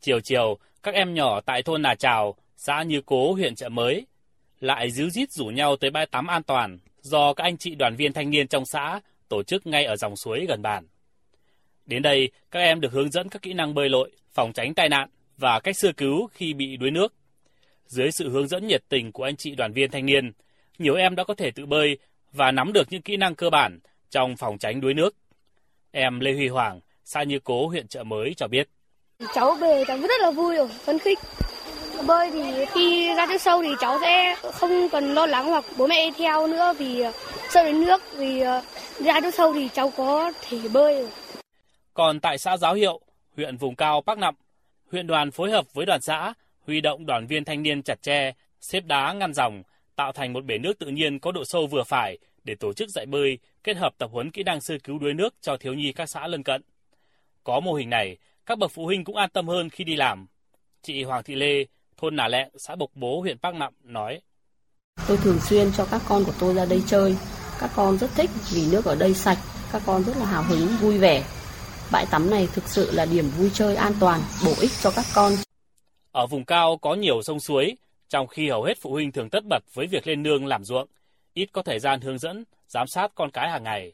Chiều 0.02 0.20
chiều, 0.20 0.58
các 0.84 0.94
em 0.94 1.14
nhỏ 1.14 1.42
tại 1.42 1.64
thôn 1.64 1.82
Nà 1.82 1.96
Trào, 1.96 2.36
xã 2.58 2.84
Như 2.84 3.02
Cố, 3.06 3.34
huyện 3.34 3.56
Chợ 3.56 3.70
Mới 3.70 4.06
lại 4.60 4.92
díu 4.92 5.10
dít 5.10 5.32
rủ 5.32 5.46
nhau 5.46 5.76
tới 5.76 5.90
bãi 5.90 6.06
tắm 6.06 6.28
an 6.28 6.44
toàn 6.44 6.80
do 7.02 7.34
các 7.34 7.44
anh 7.44 7.58
chị 7.58 7.76
đoàn 7.76 7.96
viên 7.96 8.14
thanh 8.14 8.30
niên 8.30 8.48
trong 8.48 8.66
xã 8.66 9.00
tổ 9.30 9.44
chức 9.44 9.68
ngay 9.68 9.86
ở 9.86 9.96
dòng 9.96 10.16
suối 10.16 10.46
gần 10.46 10.62
bản. 10.62 10.88
Đến 11.88 12.01
đây, 12.01 12.29
các 12.51 12.60
em 12.60 12.82
được 12.82 12.91
hướng 12.91 13.12
dẫn 13.12 13.29
các 13.29 13.41
kỹ 13.41 13.53
năng 13.53 13.74
bơi 13.74 13.89
lội, 13.89 14.12
phòng 14.34 14.53
tránh 14.53 14.74
tai 14.74 14.89
nạn 14.89 15.10
và 15.38 15.60
cách 15.60 15.77
sơ 15.77 15.91
cứu 15.98 16.27
khi 16.34 16.53
bị 16.53 16.77
đuối 16.77 16.91
nước. 16.91 17.13
Dưới 17.88 18.12
sự 18.12 18.29
hướng 18.29 18.48
dẫn 18.48 18.67
nhiệt 18.67 18.84
tình 18.89 19.12
của 19.12 19.24
anh 19.24 19.36
chị 19.36 19.56
đoàn 19.56 19.74
viên 19.74 19.91
thanh 19.91 20.06
niên, 20.06 20.32
nhiều 20.79 20.96
em 20.96 21.15
đã 21.15 21.24
có 21.24 21.34
thể 21.34 21.51
tự 21.51 21.65
bơi 21.65 21.98
và 22.34 22.51
nắm 22.51 22.74
được 22.74 22.88
những 22.89 23.01
kỹ 23.01 23.17
năng 23.17 23.36
cơ 23.36 23.50
bản 23.50 23.79
trong 24.10 24.38
phòng 24.38 24.58
tránh 24.58 24.82
đuối 24.82 24.94
nước. 24.94 25.15
Em 25.91 26.20
Lê 26.20 26.34
Huy 26.34 26.48
Hoàng, 26.48 26.79
xã 27.03 27.24
Như 27.24 27.39
Cố, 27.39 27.67
huyện 27.67 27.88
Chợ 27.88 28.03
Mới 28.03 28.34
cho 28.38 28.48
biết. 28.48 28.70
Cháu 29.34 29.58
bơi 29.62 29.86
cháu 29.88 29.98
rất 29.98 30.22
là 30.22 30.32
vui 30.32 30.56
rồi, 30.56 30.67
phấn 30.86 31.00
khích. 31.00 31.20
Bơi 32.08 32.32
thì 32.32 32.65
khi 32.65 33.15
ra 33.15 33.25
nước 33.25 33.41
sâu 33.41 33.63
thì 33.63 33.70
cháu 33.79 34.00
sẽ 34.01 34.36
không 34.53 34.89
cần 34.89 35.13
lo 35.13 35.25
lắng 35.25 35.46
hoặc 35.46 35.65
bố 35.77 35.88
mẹ 35.88 36.12
theo 36.17 36.48
nữa 36.48 36.74
vì 36.77 37.03
sợ 37.50 37.63
đến 37.63 37.86
nước 37.86 38.01
vì 38.17 38.39
ờ, 38.39 38.62
ra 39.00 39.20
nước 39.20 39.36
sâu 39.36 39.53
thì 39.53 39.70
cháu 39.74 39.91
có 39.98 40.32
thể 40.50 40.60
bơi 40.74 41.01
rồi. 41.01 41.12
Còn 41.98 42.20
tại 42.20 42.38
xã 42.38 42.58
Giáo 42.58 42.74
Hiệu, 42.74 43.00
huyện 43.36 43.58
vùng 43.58 43.75
cao 43.75 44.01
Bắc 44.06 44.18
Nậm, 44.18 44.36
huyện 44.92 45.08
đoàn 45.08 45.32
phối 45.32 45.51
hợp 45.51 45.74
với 45.74 45.86
đoàn 45.86 46.01
xã 46.01 46.34
huy 46.68 46.82
động 46.82 47.06
đoàn 47.06 47.27
viên 47.27 47.46
thanh 47.46 47.63
niên 47.63 47.84
chặt 47.84 48.01
tre, 48.01 48.34
xếp 48.62 48.84
đá 48.86 49.13
ngăn 49.13 49.34
dòng, 49.34 49.63
tạo 49.96 50.12
thành 50.12 50.34
một 50.34 50.46
bể 50.46 50.58
nước 50.58 50.80
tự 50.80 50.88
nhiên 50.88 51.20
có 51.20 51.32
độ 51.32 51.46
sâu 51.46 51.68
vừa 51.68 51.84
phải 51.84 52.18
để 52.44 52.56
tổ 52.56 52.74
chức 52.74 52.89
dạy 52.89 53.06
bơi, 53.06 53.38
kết 53.63 53.77
hợp 53.77 53.94
tập 53.98 54.10
huấn 54.13 54.32
kỹ 54.32 54.44
năng 54.44 54.62
sơ 54.62 54.77
cứu 54.84 55.00
đuối 55.00 55.13
nước 55.13 55.36
cho 55.42 55.58
thiếu 55.58 55.74
nhi 55.74 55.94
các 55.94 56.10
xã 56.10 56.27
lân 56.27 56.44
cận. 56.44 56.62
Có 57.44 57.60
mô 57.60 57.74
hình 57.74 57.89
này, 57.89 58.18
các 58.46 58.58
bậc 58.58 58.72
phụ 58.72 58.86
huynh 58.86 59.04
cũng 59.04 59.16
an 59.16 59.30
tâm 59.30 59.48
hơn 59.48 59.70
khi 59.70 59.84
đi 59.84 59.96
làm. 59.96 60.27
Chị 60.82 61.04
Hoàng 61.04 61.24
Thị 61.24 61.36
Lê, 61.36 61.66
thôn 61.98 62.16
Nà 62.16 62.27
Lẹ, 62.27 62.50
xã 62.58 62.75
Bộc 62.75 62.89
Bố, 62.96 63.22
huyện 63.22 63.38
Bắc 63.42 63.56
Nậm 63.56 63.74
nói. 63.84 64.22
Tôi 65.08 65.18
thường 65.18 65.39
xuyên 65.39 65.72
cho 65.77 65.88
các 65.92 66.01
con 66.08 66.24
của 66.25 66.34
tôi 66.39 66.54
ra 66.54 66.66
đây 66.66 66.82
chơi. 66.88 67.16
Các 67.60 67.72
con 67.75 67.98
rất 67.98 68.10
thích 68.16 68.30
vì 68.54 68.62
nước 68.72 68.86
ở 68.86 68.96
đây 68.96 69.13
sạch, 69.13 69.38
các 69.72 69.82
con 69.86 70.04
rất 70.04 70.18
là 70.18 70.25
hào 70.25 70.44
hứng, 70.44 70.68
vui 70.82 70.98
vẻ. 70.98 71.24
Bãi 71.91 72.06
tắm 72.12 72.29
này 72.29 72.48
thực 72.53 72.63
sự 72.67 72.91
là 72.94 73.06
điểm 73.06 73.29
vui 73.38 73.50
chơi 73.53 73.75
an 73.75 73.94
toàn, 74.00 74.22
bổ 74.46 74.53
ích 74.62 74.72
cho 74.82 74.91
các 74.96 75.06
con. 75.15 75.34
Ở 76.12 76.27
vùng 76.27 76.46
cao 76.46 76.77
có 76.77 76.96
nhiều 76.96 77.22
sông 77.22 77.39
suối, 77.39 77.77
trong 78.10 78.27
khi 78.27 78.50
hầu 78.50 78.63
hết 78.63 78.77
phụ 78.82 78.91
huynh 78.91 79.12
thường 79.12 79.29
tất 79.29 79.44
bật 79.50 79.63
với 79.74 79.88
việc 79.88 80.08
lên 80.08 80.24
nương 80.24 80.46
làm 80.46 80.63
ruộng, 80.63 80.88
ít 81.34 81.50
có 81.51 81.62
thời 81.62 81.79
gian 81.79 82.01
hướng 82.01 82.17
dẫn, 82.17 82.44
giám 82.67 82.88
sát 82.88 83.12
con 83.15 83.32
cái 83.32 83.50
hàng 83.50 83.63
ngày. 83.63 83.91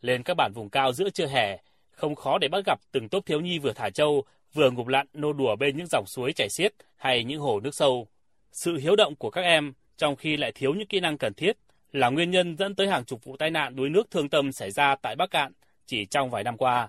Lên 0.00 0.22
các 0.22 0.34
bản 0.34 0.52
vùng 0.54 0.70
cao 0.70 0.92
giữa 0.92 1.10
trưa 1.10 1.26
hè, 1.26 1.58
không 1.90 2.14
khó 2.14 2.38
để 2.38 2.48
bắt 2.48 2.64
gặp 2.66 2.80
từng 2.92 3.08
tốp 3.08 3.26
thiếu 3.26 3.40
nhi 3.40 3.58
vừa 3.58 3.72
thả 3.72 3.90
trâu, 3.90 4.24
vừa 4.54 4.70
ngụp 4.70 4.86
lặn 4.86 5.06
nô 5.12 5.32
đùa 5.32 5.56
bên 5.56 5.76
những 5.76 5.86
dòng 5.90 6.04
suối 6.06 6.32
chảy 6.32 6.48
xiết 6.48 6.72
hay 6.96 7.24
những 7.24 7.40
hồ 7.40 7.60
nước 7.60 7.74
sâu. 7.74 8.08
Sự 8.52 8.76
hiếu 8.76 8.96
động 8.96 9.14
của 9.16 9.30
các 9.30 9.40
em 9.40 9.72
trong 9.96 10.16
khi 10.16 10.36
lại 10.36 10.52
thiếu 10.52 10.74
những 10.74 10.88
kỹ 10.88 11.00
năng 11.00 11.18
cần 11.18 11.34
thiết 11.34 11.52
là 11.92 12.08
nguyên 12.08 12.30
nhân 12.30 12.56
dẫn 12.56 12.74
tới 12.74 12.88
hàng 12.88 13.04
chục 13.04 13.24
vụ 13.24 13.36
tai 13.36 13.50
nạn 13.50 13.76
đuối 13.76 13.88
nước 13.88 14.10
thương 14.10 14.28
tâm 14.28 14.52
xảy 14.52 14.70
ra 14.70 14.96
tại 15.02 15.16
Bắc 15.16 15.30
Cạn 15.30 15.52
chỉ 15.86 16.04
trong 16.04 16.30
vài 16.30 16.44
năm 16.44 16.56
qua. 16.56 16.88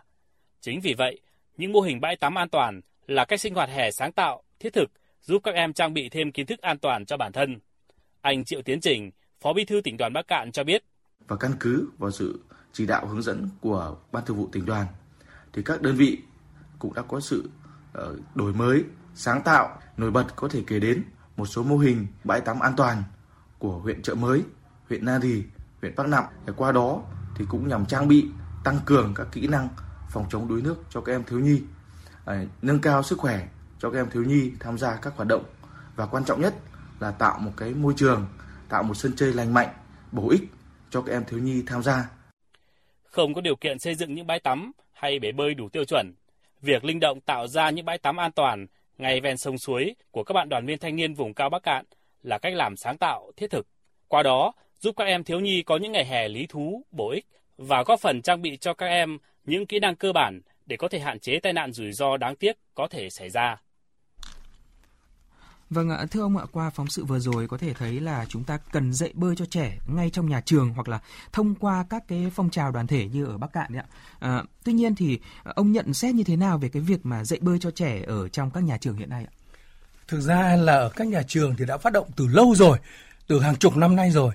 Chính 0.61 0.81
vì 0.81 0.93
vậy, 0.93 1.19
những 1.57 1.71
mô 1.71 1.81
hình 1.81 2.01
bãi 2.01 2.15
tắm 2.15 2.37
an 2.37 2.49
toàn 2.49 2.81
là 3.07 3.25
cách 3.25 3.41
sinh 3.41 3.55
hoạt 3.55 3.69
hè 3.69 3.91
sáng 3.91 4.11
tạo, 4.11 4.43
thiết 4.59 4.73
thực, 4.73 4.91
giúp 5.21 5.41
các 5.43 5.55
em 5.55 5.73
trang 5.73 5.93
bị 5.93 6.09
thêm 6.09 6.31
kiến 6.31 6.45
thức 6.45 6.61
an 6.61 6.79
toàn 6.79 7.05
cho 7.05 7.17
bản 7.17 7.31
thân. 7.31 7.59
Anh 8.21 8.45
Triệu 8.45 8.61
Tiến 8.61 8.81
Trình, 8.81 9.11
Phó 9.41 9.53
Bí 9.53 9.65
thư 9.65 9.81
tỉnh 9.83 9.97
đoàn 9.97 10.13
Bắc 10.13 10.27
Cạn 10.27 10.51
cho 10.51 10.63
biết. 10.63 10.83
Và 11.27 11.35
căn 11.35 11.51
cứ 11.59 11.89
vào 11.97 12.11
sự 12.11 12.39
chỉ 12.73 12.85
đạo 12.85 13.05
hướng 13.05 13.21
dẫn 13.21 13.49
của 13.61 13.97
Ban 14.11 14.25
Thường 14.25 14.37
vụ 14.37 14.49
tỉnh 14.51 14.65
đoàn, 14.65 14.87
thì 15.53 15.61
các 15.65 15.81
đơn 15.81 15.95
vị 15.95 16.17
cũng 16.79 16.93
đã 16.93 17.01
có 17.01 17.19
sự 17.19 17.49
ờ, 17.93 18.15
đổi 18.35 18.53
mới, 18.53 18.83
sáng 19.15 19.41
tạo, 19.41 19.79
nổi 19.97 20.11
bật 20.11 20.35
có 20.35 20.47
thể 20.47 20.63
kể 20.67 20.79
đến 20.79 21.03
một 21.37 21.45
số 21.45 21.63
mô 21.63 21.77
hình 21.77 22.07
bãi 22.23 22.41
tắm 22.41 22.59
an 22.59 22.73
toàn 22.77 23.03
của 23.59 23.79
huyện 23.79 24.01
Trợ 24.01 24.15
Mới, 24.15 24.41
huyện 24.89 25.05
Na 25.05 25.19
Rì, 25.19 25.43
huyện 25.81 25.93
Bắc 25.95 26.07
Nạm. 26.07 26.23
Và 26.45 26.53
qua 26.57 26.71
đó 26.71 27.03
thì 27.35 27.45
cũng 27.49 27.67
nhằm 27.67 27.85
trang 27.85 28.07
bị, 28.07 28.25
tăng 28.63 28.79
cường 28.85 29.13
các 29.15 29.27
kỹ 29.31 29.47
năng 29.47 29.69
phòng 30.09 30.25
chống 30.29 30.47
đuối 30.47 30.61
nước 30.61 30.83
cho 30.89 31.01
các 31.01 31.11
em 31.11 31.23
thiếu 31.23 31.39
nhi, 31.39 31.61
à, 32.25 32.45
nâng 32.61 32.81
cao 32.81 33.03
sức 33.03 33.19
khỏe 33.19 33.47
cho 33.79 33.91
các 33.91 33.99
em 33.99 34.09
thiếu 34.09 34.23
nhi 34.23 34.51
tham 34.59 34.77
gia 34.77 34.95
các 34.95 35.13
hoạt 35.15 35.27
động 35.27 35.43
và 35.95 36.05
quan 36.05 36.25
trọng 36.25 36.41
nhất 36.41 36.53
là 36.99 37.11
tạo 37.11 37.39
một 37.39 37.51
cái 37.57 37.73
môi 37.73 37.93
trường, 37.97 38.27
tạo 38.69 38.83
một 38.83 38.93
sân 38.93 39.13
chơi 39.15 39.33
lành 39.33 39.53
mạnh, 39.53 39.69
bổ 40.11 40.29
ích 40.29 40.41
cho 40.89 41.01
các 41.01 41.13
em 41.13 41.25
thiếu 41.25 41.39
nhi 41.39 41.63
tham 41.67 41.83
gia. 41.83 42.09
Không 43.03 43.33
có 43.33 43.41
điều 43.41 43.55
kiện 43.55 43.79
xây 43.79 43.95
dựng 43.95 44.15
những 44.15 44.27
bãi 44.27 44.39
tắm 44.39 44.71
hay 44.91 45.19
bể 45.19 45.31
bơi 45.31 45.53
đủ 45.53 45.69
tiêu 45.69 45.85
chuẩn, 45.85 46.13
việc 46.61 46.85
linh 46.85 46.99
động 46.99 47.21
tạo 47.21 47.47
ra 47.47 47.69
những 47.69 47.85
bãi 47.85 47.97
tắm 47.97 48.17
an 48.17 48.31
toàn 48.31 48.67
ngay 48.97 49.21
ven 49.21 49.37
sông 49.37 49.57
suối 49.57 49.95
của 50.11 50.23
các 50.23 50.33
bạn 50.33 50.49
đoàn 50.49 50.65
viên 50.65 50.79
thanh 50.79 50.95
niên 50.95 51.13
vùng 51.13 51.33
cao 51.33 51.49
Bắc 51.49 51.63
Cạn 51.63 51.85
là 52.23 52.37
cách 52.37 52.53
làm 52.53 52.77
sáng 52.77 52.97
tạo, 52.97 53.31
thiết 53.37 53.51
thực. 53.51 53.67
Qua 54.07 54.23
đó, 54.23 54.53
giúp 54.79 54.95
các 54.97 55.05
em 55.05 55.23
thiếu 55.23 55.39
nhi 55.39 55.63
có 55.63 55.77
những 55.77 55.91
ngày 55.91 56.05
hè 56.05 56.27
lý 56.27 56.45
thú, 56.47 56.85
bổ 56.91 57.09
ích 57.11 57.25
và 57.57 57.83
góp 57.83 57.99
phần 57.99 58.21
trang 58.21 58.41
bị 58.41 58.57
cho 58.57 58.73
các 58.73 58.85
em 58.85 59.17
những 59.45 59.65
kỹ 59.65 59.79
năng 59.79 59.95
cơ 59.95 60.13
bản 60.13 60.41
để 60.65 60.77
có 60.77 60.87
thể 60.87 60.99
hạn 60.99 61.19
chế 61.19 61.39
tai 61.43 61.53
nạn 61.53 61.71
rủi 61.71 61.91
ro 61.91 62.17
đáng 62.17 62.35
tiếc 62.35 62.57
có 62.75 62.87
thể 62.91 63.09
xảy 63.09 63.29
ra. 63.29 63.57
Vâng 65.69 65.89
ạ, 65.89 66.05
thưa 66.11 66.21
ông 66.21 66.37
ạ, 66.37 66.45
qua 66.51 66.69
phóng 66.69 66.87
sự 66.87 67.05
vừa 67.05 67.19
rồi 67.19 67.47
có 67.47 67.57
thể 67.57 67.73
thấy 67.73 67.99
là 67.99 68.25
chúng 68.29 68.43
ta 68.43 68.57
cần 68.71 68.93
dạy 68.93 69.11
bơi 69.13 69.35
cho 69.35 69.45
trẻ 69.45 69.77
ngay 69.87 70.09
trong 70.09 70.29
nhà 70.29 70.41
trường 70.41 70.69
hoặc 70.69 70.89
là 70.89 70.99
thông 71.31 71.55
qua 71.55 71.85
các 71.89 72.03
cái 72.07 72.31
phong 72.35 72.49
trào 72.49 72.71
đoàn 72.71 72.87
thể 72.87 73.07
như 73.07 73.25
ở 73.25 73.37
Bắc 73.37 73.53
Cạn 73.53 73.73
đấy 73.73 73.83
ạ. 73.83 73.87
À, 74.19 74.43
tuy 74.63 74.73
nhiên 74.73 74.95
thì 74.95 75.19
ông 75.43 75.71
nhận 75.71 75.93
xét 75.93 76.15
như 76.15 76.23
thế 76.23 76.35
nào 76.35 76.57
về 76.57 76.69
cái 76.69 76.81
việc 76.81 77.05
mà 77.05 77.23
dạy 77.23 77.39
bơi 77.41 77.59
cho 77.59 77.71
trẻ 77.71 78.01
ở 78.07 78.27
trong 78.27 78.51
các 78.51 78.63
nhà 78.63 78.77
trường 78.77 78.97
hiện 78.97 79.09
nay 79.09 79.25
ạ? 79.27 79.33
Thực 80.07 80.19
ra 80.19 80.55
là 80.55 80.73
ở 80.73 80.89
các 80.95 81.07
nhà 81.07 81.21
trường 81.27 81.55
thì 81.55 81.65
đã 81.65 81.77
phát 81.77 81.93
động 81.93 82.07
từ 82.15 82.27
lâu 82.27 82.55
rồi, 82.55 82.77
từ 83.27 83.39
hàng 83.39 83.55
chục 83.55 83.77
năm 83.77 83.95
nay 83.95 84.11
rồi 84.11 84.33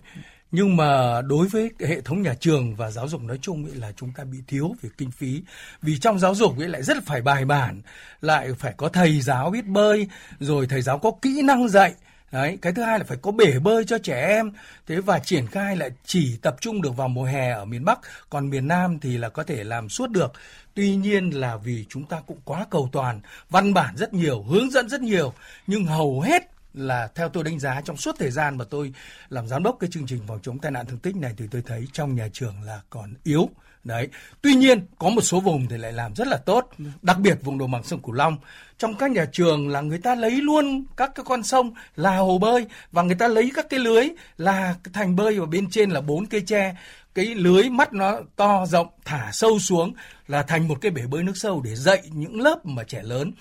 nhưng 0.55 0.77
mà 0.77 1.21
đối 1.23 1.49
với 1.49 1.71
hệ 1.81 2.01
thống 2.01 2.23
nhà 2.23 2.35
trường 2.41 2.75
và 2.75 2.91
giáo 2.91 3.09
dục 3.09 3.23
nói 3.23 3.39
chung 3.43 3.65
ấy 3.65 3.75
là 3.75 3.93
chúng 3.97 4.13
ta 4.17 4.25
bị 4.25 4.39
thiếu 4.47 4.75
về 4.83 4.91
kinh 4.99 5.11
phí 5.11 5.43
vì 5.83 5.99
trong 5.99 6.19
giáo 6.19 6.35
dục 6.35 6.59
ấy 6.59 6.69
lại 6.69 6.83
rất 6.83 6.97
phải 7.07 7.23
bài 7.23 7.45
bản 7.45 7.81
lại 8.21 8.53
phải 8.59 8.75
có 8.77 8.89
thầy 8.89 9.21
giáo 9.21 9.51
biết 9.51 9.67
bơi 9.67 10.09
rồi 10.41 10.67
thầy 10.67 10.83
giáo 10.83 10.99
có 10.99 11.13
kỹ 11.23 11.43
năng 11.43 11.69
dạy 11.69 11.95
Đấy, 12.33 12.59
cái 12.63 12.73
thứ 12.73 12.83
hai 12.83 12.99
là 12.99 13.05
phải 13.05 13.19
có 13.23 13.31
bể 13.31 13.59
bơi 13.59 13.85
cho 13.85 13.99
trẻ 13.99 14.27
em. 14.27 14.53
Thế 14.87 15.01
và 15.01 15.19
triển 15.19 15.47
khai 15.47 15.77
lại 15.77 15.91
chỉ 16.05 16.37
tập 16.43 16.57
trung 16.61 16.83
được 16.83 16.97
vào 16.97 17.09
mùa 17.09 17.25
hè 17.25 17.51
ở 17.51 17.65
miền 17.65 17.85
Bắc, 17.85 17.99
còn 18.31 18.51
miền 18.51 18.69
Nam 18.69 18.99
thì 19.01 19.19
là 19.19 19.29
có 19.29 19.43
thể 19.43 19.65
làm 19.65 19.89
suốt 19.89 20.11
được. 20.11 20.33
Tuy 20.75 20.97
nhiên 20.97 21.31
là 21.31 21.57
vì 21.57 21.85
chúng 21.89 22.05
ta 22.05 22.21
cũng 22.27 22.39
quá 22.45 22.67
cầu 22.71 22.89
toàn, 22.93 23.21
văn 23.51 23.75
bản 23.75 23.97
rất 23.97 24.15
nhiều, 24.15 24.43
hướng 24.43 24.71
dẫn 24.71 24.89
rất 24.89 25.01
nhiều, 25.01 25.33
nhưng 25.67 25.85
hầu 25.85 26.21
hết 26.21 26.54
là 26.75 27.09
theo 27.15 27.29
tôi 27.29 27.45
đánh 27.45 27.59
giá 27.59 27.81
trong 27.81 27.97
suốt 27.97 28.17
thời 28.19 28.31
gian 28.31 28.59
mà 28.59 28.65
tôi 28.71 28.93
làm 29.29 29.49
giám 29.49 29.63
đốc 29.63 29.77
cái 29.81 29.91
chương 29.93 30.07
trình 30.07 30.21
phòng 30.27 30.39
chống 30.43 30.59
tai 30.59 30.73
nạn 30.73 30.87
thương 30.87 30.99
tích 30.99 31.17
này 31.17 31.35
thì 31.37 31.45
tôi 31.51 31.63
thấy 31.67 31.89
trong 31.93 32.15
nhà 32.15 32.29
trường 32.33 32.63
là 32.63 32.81
còn 32.91 33.15
yếu. 33.25 33.49
Đấy. 33.85 34.09
Tuy 34.43 34.55
nhiên, 34.55 34.87
có 34.99 35.09
một 35.09 35.21
số 35.21 35.41
vùng 35.41 35.69
thì 35.69 35.77
lại 35.77 35.93
làm 35.93 36.15
rất 36.15 36.27
là 36.27 36.37
tốt, 36.37 36.71
đặc 37.03 37.19
biệt 37.19 37.39
vùng 37.43 37.59
đồng 37.59 37.71
bằng 37.71 37.83
sông 37.83 38.03
cửu 38.03 38.13
long. 38.13 38.37
Trong 38.79 38.95
các 38.95 39.11
nhà 39.11 39.27
trường 39.33 39.69
là 39.69 39.81
người 39.81 39.99
ta 39.99 40.15
lấy 40.15 40.31
luôn 40.31 40.85
các 40.97 41.11
cái 41.15 41.25
con 41.25 41.43
sông 41.43 41.75
là 41.97 42.17
hồ 42.17 42.39
bơi 42.39 42.67
và 42.93 43.03
người 43.03 43.15
ta 43.15 43.29
lấy 43.29 43.51
các 43.55 43.67
cái 43.71 43.81
lưới 43.81 44.09
là 44.37 44.75
thành 44.93 45.17
bơi 45.17 45.41
và 45.41 45.47
bên 45.47 45.71
trên 45.71 45.91
là 45.91 46.01
bốn 46.01 46.27
cây 46.27 46.41
tre. 46.47 46.75
Cái 47.15 47.25
lưới 47.25 47.71
mắt 47.71 47.93
nó 47.93 48.21
to 48.37 48.67
rộng, 48.67 48.87
thả 49.05 49.31
sâu 49.33 49.59
xuống 49.59 49.95
là 50.29 50.43
thành 50.43 50.69
một 50.69 50.79
cái 50.81 50.91
bể 50.91 51.03
bơi 51.07 51.23
nước 51.23 51.37
sâu 51.37 51.63
để 51.65 51.77
dạy 51.77 52.03
những 52.13 52.41
lớp 52.41 52.67
mà 52.67 52.85
trẻ 52.85 53.03
lớn 53.03 53.33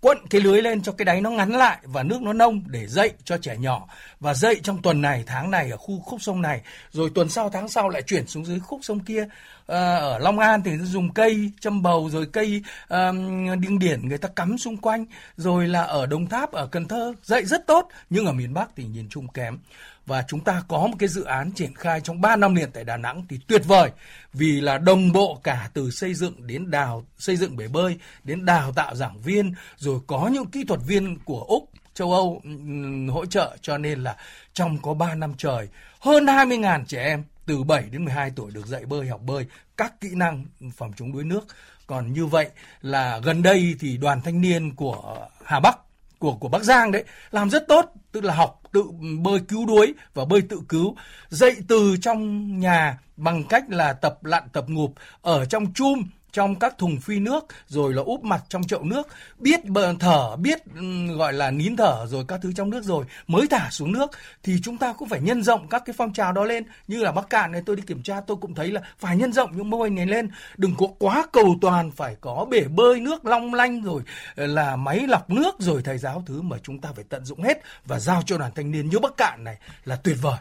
quận 0.00 0.18
cái 0.30 0.40
lưới 0.40 0.62
lên 0.62 0.82
cho 0.82 0.92
cái 0.92 1.04
đáy 1.04 1.20
nó 1.20 1.30
ngắn 1.30 1.52
lại 1.52 1.78
và 1.82 2.02
nước 2.02 2.22
nó 2.22 2.32
nông 2.32 2.62
để 2.66 2.86
dậy 2.86 3.12
cho 3.24 3.38
trẻ 3.38 3.56
nhỏ. 3.56 3.88
Và 4.20 4.34
dậy 4.34 4.60
trong 4.62 4.82
tuần 4.82 5.02
này 5.02 5.24
tháng 5.26 5.50
này 5.50 5.70
ở 5.70 5.76
khu 5.76 6.00
khúc 6.00 6.22
sông 6.22 6.42
này 6.42 6.60
rồi 6.90 7.10
tuần 7.14 7.28
sau 7.28 7.50
tháng 7.50 7.68
sau 7.68 7.88
lại 7.88 8.02
chuyển 8.02 8.26
xuống 8.26 8.44
dưới 8.44 8.60
khúc 8.60 8.80
sông 8.82 9.00
kia. 9.00 9.26
À, 9.66 9.96
ở 9.96 10.18
Long 10.18 10.38
An 10.38 10.62
thì 10.62 10.78
dùng 10.78 11.12
cây 11.12 11.50
châm 11.60 11.82
bầu 11.82 12.10
rồi 12.10 12.26
cây 12.32 12.62
um, 12.88 13.60
điên 13.60 13.78
điển 13.78 14.08
người 14.08 14.18
ta 14.18 14.28
cắm 14.28 14.58
xung 14.58 14.76
quanh. 14.76 15.04
Rồi 15.36 15.68
là 15.68 15.82
ở 15.82 16.06
Đồng 16.06 16.26
Tháp 16.26 16.52
ở 16.52 16.66
Cần 16.66 16.88
Thơ 16.88 17.14
dậy 17.22 17.44
rất 17.44 17.66
tốt 17.66 17.88
nhưng 18.10 18.26
ở 18.26 18.32
miền 18.32 18.54
Bắc 18.54 18.68
thì 18.76 18.84
nhìn 18.84 19.08
chung 19.08 19.28
kém 19.28 19.58
và 20.10 20.24
chúng 20.28 20.40
ta 20.40 20.62
có 20.68 20.86
một 20.86 20.96
cái 20.98 21.08
dự 21.08 21.24
án 21.24 21.52
triển 21.52 21.74
khai 21.74 22.00
trong 22.00 22.20
3 22.20 22.36
năm 22.36 22.54
liền 22.54 22.70
tại 22.72 22.84
Đà 22.84 22.96
Nẵng 22.96 23.24
thì 23.28 23.38
tuyệt 23.46 23.62
vời. 23.66 23.90
Vì 24.32 24.60
là 24.60 24.78
đồng 24.78 25.12
bộ 25.12 25.40
cả 25.42 25.70
từ 25.74 25.90
xây 25.90 26.14
dựng 26.14 26.46
đến 26.46 26.70
đào, 26.70 27.04
xây 27.18 27.36
dựng 27.36 27.56
bể 27.56 27.68
bơi, 27.68 27.98
đến 28.24 28.44
đào 28.44 28.72
tạo 28.72 28.94
giảng 28.94 29.20
viên, 29.20 29.54
rồi 29.76 30.00
có 30.06 30.30
những 30.32 30.46
kỹ 30.46 30.64
thuật 30.64 30.80
viên 30.86 31.18
của 31.18 31.40
Úc, 31.40 31.70
châu 31.94 32.12
Âu 32.12 32.42
hỗ 33.10 33.26
trợ. 33.26 33.56
Cho 33.62 33.78
nên 33.78 34.02
là 34.02 34.16
trong 34.52 34.78
có 34.82 34.94
3 34.94 35.14
năm 35.14 35.34
trời, 35.38 35.68
hơn 36.00 36.26
20.000 36.26 36.84
trẻ 36.84 37.04
em 37.04 37.24
từ 37.46 37.62
7 37.62 37.82
đến 37.82 38.04
12 38.04 38.30
tuổi 38.36 38.50
được 38.50 38.66
dạy 38.66 38.86
bơi, 38.86 39.06
học 39.08 39.20
bơi, 39.22 39.46
các 39.76 40.00
kỹ 40.00 40.08
năng 40.12 40.44
phòng 40.76 40.92
chống 40.96 41.12
đuối 41.12 41.24
nước. 41.24 41.46
Còn 41.86 42.12
như 42.12 42.26
vậy 42.26 42.48
là 42.82 43.18
gần 43.18 43.42
đây 43.42 43.74
thì 43.80 43.96
đoàn 43.96 44.20
thanh 44.22 44.40
niên 44.40 44.74
của 44.74 45.28
Hà 45.44 45.60
Bắc, 45.60 45.78
của 46.18 46.34
của 46.34 46.48
Bắc 46.48 46.62
Giang 46.62 46.92
đấy, 46.92 47.04
làm 47.30 47.50
rất 47.50 47.68
tốt 47.68 47.92
tức 48.12 48.24
là 48.24 48.34
học, 48.34 48.62
tự 48.72 48.84
bơi 49.22 49.40
cứu 49.48 49.66
đuối 49.66 49.94
và 50.14 50.24
bơi 50.24 50.42
tự 50.42 50.60
cứu. 50.68 50.96
Dậy 51.28 51.56
từ 51.68 51.96
trong 52.02 52.58
nhà 52.60 52.98
bằng 53.16 53.44
cách 53.44 53.64
là 53.68 53.92
tập 53.92 54.24
lặn 54.24 54.42
tập 54.52 54.64
ngụp 54.68 54.94
ở 55.22 55.44
trong 55.44 55.72
chum 55.72 56.02
trong 56.32 56.58
các 56.58 56.78
thùng 56.78 57.00
phi 57.00 57.18
nước 57.18 57.46
rồi 57.66 57.94
là 57.94 58.02
úp 58.02 58.24
mặt 58.24 58.44
trong 58.48 58.62
chậu 58.62 58.84
nước 58.84 59.08
biết 59.38 59.64
bờ 59.64 59.94
thở 60.00 60.36
biết 60.36 60.58
ừ, 60.74 61.06
gọi 61.16 61.32
là 61.32 61.50
nín 61.50 61.76
thở 61.76 62.06
rồi 62.08 62.24
các 62.28 62.40
thứ 62.42 62.52
trong 62.52 62.70
nước 62.70 62.84
rồi 62.84 63.04
mới 63.26 63.46
thả 63.46 63.70
xuống 63.70 63.92
nước. 63.92 64.10
Thì 64.42 64.56
chúng 64.62 64.78
ta 64.78 64.92
cũng 64.92 65.08
phải 65.08 65.20
nhân 65.20 65.42
rộng 65.42 65.68
các 65.68 65.82
cái 65.84 65.94
phong 65.98 66.12
trào 66.12 66.32
đó 66.32 66.44
lên. 66.44 66.64
Như 66.88 67.02
là 67.02 67.12
bắc 67.12 67.30
cạn 67.30 67.52
này 67.52 67.62
tôi 67.66 67.76
đi 67.76 67.82
kiểm 67.86 68.02
tra 68.02 68.20
tôi 68.20 68.36
cũng 68.40 68.54
thấy 68.54 68.72
là 68.72 68.80
phải 68.98 69.16
nhân 69.16 69.32
rộng 69.32 69.56
những 69.56 69.70
mô 69.70 69.82
hình 69.82 69.94
này 69.94 70.06
lên. 70.06 70.30
Đừng 70.56 70.74
có 70.78 70.86
quá 70.98 71.26
cầu 71.32 71.56
toàn 71.60 71.90
phải 71.90 72.16
có 72.20 72.46
bể 72.50 72.64
bơi 72.64 73.00
nước 73.00 73.24
long 73.24 73.54
lanh 73.54 73.82
rồi 73.82 74.02
là 74.36 74.76
máy 74.76 75.06
lọc 75.08 75.30
nước 75.30 75.54
rồi 75.58 75.82
thầy 75.82 75.98
giáo 75.98 76.22
thứ 76.26 76.42
mà 76.42 76.56
chúng 76.62 76.78
ta 76.78 76.92
phải 76.94 77.04
tận 77.04 77.24
dụng 77.24 77.42
hết 77.42 77.58
và 77.86 77.98
giao 77.98 78.22
cho 78.26 78.38
đoàn 78.38 78.52
thanh 78.54 78.70
niên 78.70 78.88
như 78.88 78.98
bắc 78.98 79.16
cạn 79.16 79.44
này 79.44 79.58
là 79.84 79.96
tuyệt 79.96 80.16
vời. 80.20 80.38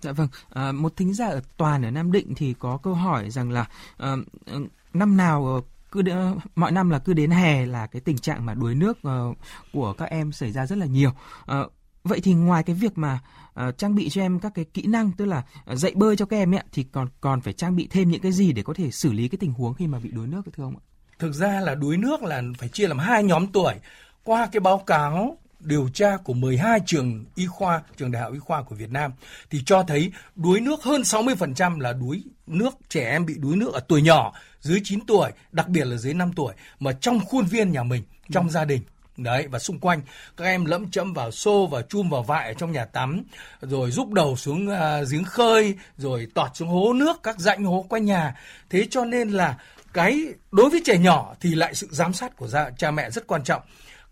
Dạ 0.00 0.12
vâng, 0.12 0.28
à, 0.54 0.72
một 0.72 0.96
thính 0.96 1.14
giả 1.14 1.26
ở 1.26 1.40
toàn 1.56 1.84
ở 1.84 1.90
Nam 1.90 2.12
Định 2.12 2.34
thì 2.36 2.54
có 2.58 2.78
câu 2.82 2.94
hỏi 2.94 3.30
rằng 3.30 3.50
là 3.50 3.66
à, 3.96 4.16
năm 4.94 5.16
nào 5.16 5.46
ờ, 5.46 5.60
cứ 5.92 6.02
đ- 6.02 6.38
mọi 6.54 6.72
năm 6.72 6.90
là 6.90 6.98
cứ 6.98 7.12
đến 7.12 7.30
hè 7.30 7.66
là 7.66 7.86
cái 7.86 8.00
tình 8.00 8.18
trạng 8.18 8.46
mà 8.46 8.54
đuối 8.54 8.74
nước 8.74 8.98
uh, 9.08 9.36
của 9.72 9.92
các 9.92 10.10
em 10.10 10.32
xảy 10.32 10.52
ra 10.52 10.66
rất 10.66 10.78
là 10.78 10.86
nhiều. 10.86 11.10
Uh, 11.10 11.72
vậy 12.04 12.20
thì 12.20 12.34
ngoài 12.34 12.62
cái 12.62 12.76
việc 12.76 12.98
mà 12.98 13.18
uh, 13.68 13.78
trang 13.78 13.94
bị 13.94 14.08
cho 14.08 14.22
em 14.22 14.40
các 14.40 14.52
cái 14.54 14.64
kỹ 14.64 14.86
năng 14.86 15.12
tức 15.12 15.24
là 15.24 15.42
uh, 15.72 15.78
dạy 15.78 15.92
bơi 15.94 16.16
cho 16.16 16.26
các 16.26 16.36
em 16.36 16.54
ấy, 16.54 16.64
thì 16.72 16.82
còn 16.82 17.08
còn 17.20 17.40
phải 17.40 17.52
trang 17.52 17.76
bị 17.76 17.88
thêm 17.90 18.10
những 18.10 18.20
cái 18.20 18.32
gì 18.32 18.52
để 18.52 18.62
có 18.62 18.74
thể 18.74 18.90
xử 18.90 19.12
lý 19.12 19.28
cái 19.28 19.38
tình 19.38 19.52
huống 19.52 19.74
khi 19.74 19.86
mà 19.86 19.98
bị 19.98 20.10
đuối 20.10 20.26
nước 20.26 20.42
thưa 20.56 20.64
ông 20.64 20.76
ạ? 20.76 20.82
Thực 21.18 21.32
ra 21.32 21.60
là 21.60 21.74
đuối 21.74 21.96
nước 21.96 22.22
là 22.22 22.42
phải 22.58 22.68
chia 22.68 22.88
làm 22.88 22.98
hai 22.98 23.24
nhóm 23.24 23.46
tuổi. 23.46 23.74
Qua 24.24 24.48
cái 24.52 24.60
báo 24.60 24.78
cáo 24.78 25.38
điều 25.64 25.88
tra 25.94 26.16
của 26.16 26.32
12 26.32 26.80
trường 26.86 27.24
y 27.34 27.46
khoa, 27.46 27.82
trường 27.96 28.10
đại 28.10 28.22
học 28.22 28.32
y 28.32 28.38
khoa 28.38 28.62
của 28.62 28.74
Việt 28.74 28.90
Nam 28.90 29.12
thì 29.50 29.62
cho 29.66 29.82
thấy 29.82 30.12
đuối 30.34 30.60
nước 30.60 30.82
hơn 30.82 31.02
60% 31.02 31.80
là 31.80 31.92
đuối 31.92 32.22
nước 32.46 32.74
trẻ 32.88 33.10
em 33.10 33.26
bị 33.26 33.34
đuối 33.38 33.56
nước 33.56 33.74
ở 33.74 33.80
tuổi 33.80 34.02
nhỏ, 34.02 34.32
dưới 34.60 34.80
9 34.84 35.06
tuổi, 35.06 35.30
đặc 35.52 35.68
biệt 35.68 35.84
là 35.84 35.96
dưới 35.96 36.14
5 36.14 36.32
tuổi 36.32 36.54
mà 36.80 36.92
trong 36.92 37.20
khuôn 37.20 37.44
viên 37.44 37.72
nhà 37.72 37.82
mình, 37.82 38.02
trong 38.30 38.50
gia 38.50 38.64
đình. 38.64 38.82
Đấy 39.16 39.46
và 39.50 39.58
xung 39.58 39.78
quanh 39.78 40.00
các 40.36 40.44
em 40.44 40.64
lẫm 40.64 40.90
chẫm 40.90 41.12
vào 41.12 41.30
xô 41.30 41.68
và 41.70 41.82
chum 41.82 42.08
vào 42.08 42.22
vại 42.22 42.48
ở 42.48 42.54
trong 42.54 42.72
nhà 42.72 42.84
tắm 42.84 43.22
rồi 43.60 43.90
rúc 43.90 44.12
đầu 44.12 44.36
xuống 44.36 44.68
uh, 44.68 45.08
giếng 45.10 45.24
khơi 45.24 45.74
rồi 45.96 46.26
tọt 46.34 46.50
xuống 46.54 46.68
hố 46.68 46.92
nước 46.92 47.22
các 47.22 47.38
rãnh 47.38 47.64
hố 47.64 47.86
quanh 47.88 48.04
nhà. 48.04 48.34
Thế 48.70 48.86
cho 48.90 49.04
nên 49.04 49.30
là 49.30 49.58
cái 49.92 50.24
đối 50.52 50.70
với 50.70 50.80
trẻ 50.84 50.98
nhỏ 50.98 51.34
thì 51.40 51.54
lại 51.54 51.74
sự 51.74 51.88
giám 51.90 52.12
sát 52.12 52.36
của 52.36 52.48
gia, 52.48 52.70
cha 52.70 52.90
mẹ 52.90 53.10
rất 53.10 53.26
quan 53.26 53.44
trọng 53.44 53.62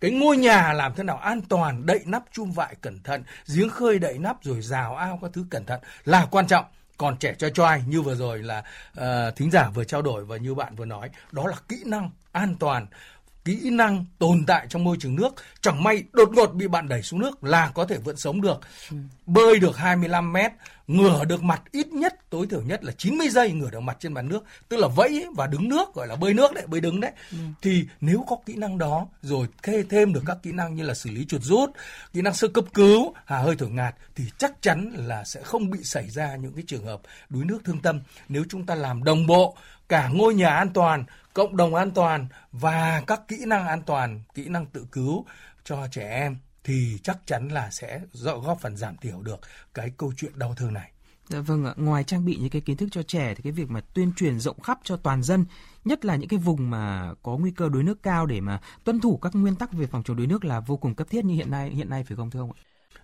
cái 0.02 0.10
ngôi 0.10 0.36
nhà 0.36 0.72
làm 0.72 0.94
thế 0.94 1.04
nào 1.04 1.16
an 1.16 1.40
toàn 1.48 1.86
đậy 1.86 2.00
nắp 2.06 2.22
chum 2.32 2.52
vại 2.52 2.74
cẩn 2.80 3.02
thận 3.02 3.24
giếng 3.54 3.68
khơi 3.68 3.98
đậy 3.98 4.18
nắp 4.18 4.42
rồi 4.42 4.62
rào 4.62 4.96
ao 4.96 5.18
các 5.22 5.30
thứ 5.34 5.44
cẩn 5.50 5.64
thận 5.64 5.80
là 6.04 6.26
quan 6.30 6.46
trọng. 6.46 6.64
Còn 6.96 7.16
trẻ 7.16 7.34
cho 7.38 7.50
choai 7.50 7.82
như 7.86 8.02
vừa 8.02 8.14
rồi 8.14 8.38
là 8.38 8.64
uh, 9.00 9.36
thính 9.36 9.50
giả 9.50 9.70
vừa 9.74 9.84
trao 9.84 10.02
đổi 10.02 10.24
và 10.24 10.36
như 10.36 10.54
bạn 10.54 10.76
vừa 10.76 10.84
nói 10.84 11.10
đó 11.32 11.46
là 11.46 11.56
kỹ 11.68 11.82
năng 11.86 12.10
an 12.32 12.54
toàn 12.60 12.86
kỹ 13.44 13.70
năng 13.70 14.04
tồn 14.18 14.44
tại 14.46 14.66
trong 14.68 14.84
môi 14.84 14.96
trường 15.00 15.16
nước 15.16 15.34
chẳng 15.60 15.82
may 15.82 16.02
đột 16.12 16.30
ngột 16.32 16.54
bị 16.54 16.68
bạn 16.68 16.88
đẩy 16.88 17.02
xuống 17.02 17.20
nước 17.20 17.44
là 17.44 17.70
có 17.74 17.84
thể 17.84 17.98
vẫn 17.98 18.16
sống 18.16 18.40
được 18.40 18.60
ừ. 18.90 18.96
bơi 19.26 19.58
được 19.58 19.76
25 19.76 20.32
mét 20.32 20.52
ngửa 20.86 21.24
được 21.24 21.42
mặt 21.42 21.62
ít 21.72 21.86
nhất 21.86 22.30
tối 22.30 22.46
thiểu 22.46 22.62
nhất 22.62 22.84
là 22.84 22.92
90 22.92 23.28
giây 23.28 23.52
ngửa 23.52 23.70
được 23.70 23.80
mặt 23.80 23.96
trên 24.00 24.12
mặt 24.12 24.22
nước 24.22 24.44
tức 24.68 24.76
là 24.76 24.88
vẫy 24.88 25.26
và 25.36 25.46
đứng 25.46 25.68
nước 25.68 25.94
gọi 25.94 26.06
là 26.06 26.16
bơi 26.16 26.34
nước 26.34 26.52
đấy 26.54 26.66
bơi 26.66 26.80
đứng 26.80 27.00
đấy 27.00 27.10
ừ. 27.30 27.38
thì 27.62 27.84
nếu 28.00 28.24
có 28.28 28.36
kỹ 28.46 28.54
năng 28.54 28.78
đó 28.78 29.06
rồi 29.22 29.46
thêm 29.62 29.88
thêm 29.88 30.12
được 30.12 30.22
các 30.26 30.38
kỹ 30.42 30.52
năng 30.52 30.74
như 30.74 30.82
là 30.82 30.94
xử 30.94 31.10
lý 31.10 31.24
chuột 31.24 31.42
rút 31.42 31.70
kỹ 32.12 32.22
năng 32.22 32.34
sơ 32.34 32.48
cấp 32.48 32.64
cứu 32.74 33.14
hà 33.24 33.38
hơi 33.38 33.56
thổi 33.56 33.70
ngạt 33.70 33.94
thì 34.14 34.24
chắc 34.38 34.62
chắn 34.62 34.92
là 34.96 35.24
sẽ 35.24 35.42
không 35.42 35.70
bị 35.70 35.78
xảy 35.82 36.10
ra 36.10 36.36
những 36.36 36.52
cái 36.52 36.64
trường 36.66 36.84
hợp 36.84 37.00
đuối 37.28 37.44
nước 37.44 37.58
thương 37.64 37.80
tâm 37.80 38.00
nếu 38.28 38.44
chúng 38.48 38.66
ta 38.66 38.74
làm 38.74 39.04
đồng 39.04 39.26
bộ 39.26 39.56
cả 39.92 40.08
ngôi 40.08 40.34
nhà 40.34 40.48
an 40.48 40.70
toàn 40.74 41.04
cộng 41.34 41.56
đồng 41.56 41.74
an 41.74 41.90
toàn 41.90 42.26
và 42.52 43.02
các 43.06 43.28
kỹ 43.28 43.36
năng 43.46 43.66
an 43.66 43.82
toàn 43.82 44.20
kỹ 44.34 44.48
năng 44.48 44.66
tự 44.66 44.86
cứu 44.92 45.24
cho 45.64 45.86
trẻ 45.90 46.10
em 46.10 46.36
thì 46.64 46.98
chắc 47.02 47.18
chắn 47.26 47.48
là 47.48 47.70
sẽ 47.70 48.00
góp 48.42 48.60
phần 48.60 48.76
giảm 48.76 48.96
thiểu 48.96 49.22
được 49.22 49.40
cái 49.74 49.90
câu 49.96 50.12
chuyện 50.16 50.32
đau 50.34 50.54
thương 50.56 50.72
này. 50.72 50.90
Dạ 51.28 51.40
vâng 51.40 51.64
ạ, 51.64 51.72
ngoài 51.76 52.04
trang 52.04 52.24
bị 52.24 52.36
những 52.36 52.50
cái 52.50 52.60
kiến 52.60 52.76
thức 52.76 52.88
cho 52.92 53.02
trẻ 53.02 53.34
thì 53.34 53.42
cái 53.42 53.52
việc 53.52 53.70
mà 53.70 53.80
tuyên 53.94 54.12
truyền 54.16 54.40
rộng 54.40 54.60
khắp 54.60 54.78
cho 54.84 54.96
toàn 54.96 55.22
dân, 55.22 55.44
nhất 55.84 56.04
là 56.04 56.16
những 56.16 56.28
cái 56.28 56.38
vùng 56.38 56.70
mà 56.70 57.14
có 57.22 57.36
nguy 57.36 57.50
cơ 57.50 57.68
đuối 57.68 57.82
nước 57.82 58.02
cao 58.02 58.26
để 58.26 58.40
mà 58.40 58.60
tuân 58.84 59.00
thủ 59.00 59.16
các 59.16 59.34
nguyên 59.34 59.56
tắc 59.56 59.72
về 59.72 59.86
phòng 59.86 60.02
chống 60.02 60.16
đuối 60.16 60.26
nước 60.26 60.44
là 60.44 60.60
vô 60.60 60.76
cùng 60.76 60.94
cấp 60.94 61.06
thiết 61.10 61.24
như 61.24 61.34
hiện 61.34 61.50
nay 61.50 61.70
hiện 61.70 61.90
nay 61.90 62.04
phải 62.04 62.16
không 62.16 62.30
thưa 62.30 62.40
ông 62.40 62.52
ạ? 62.52 62.60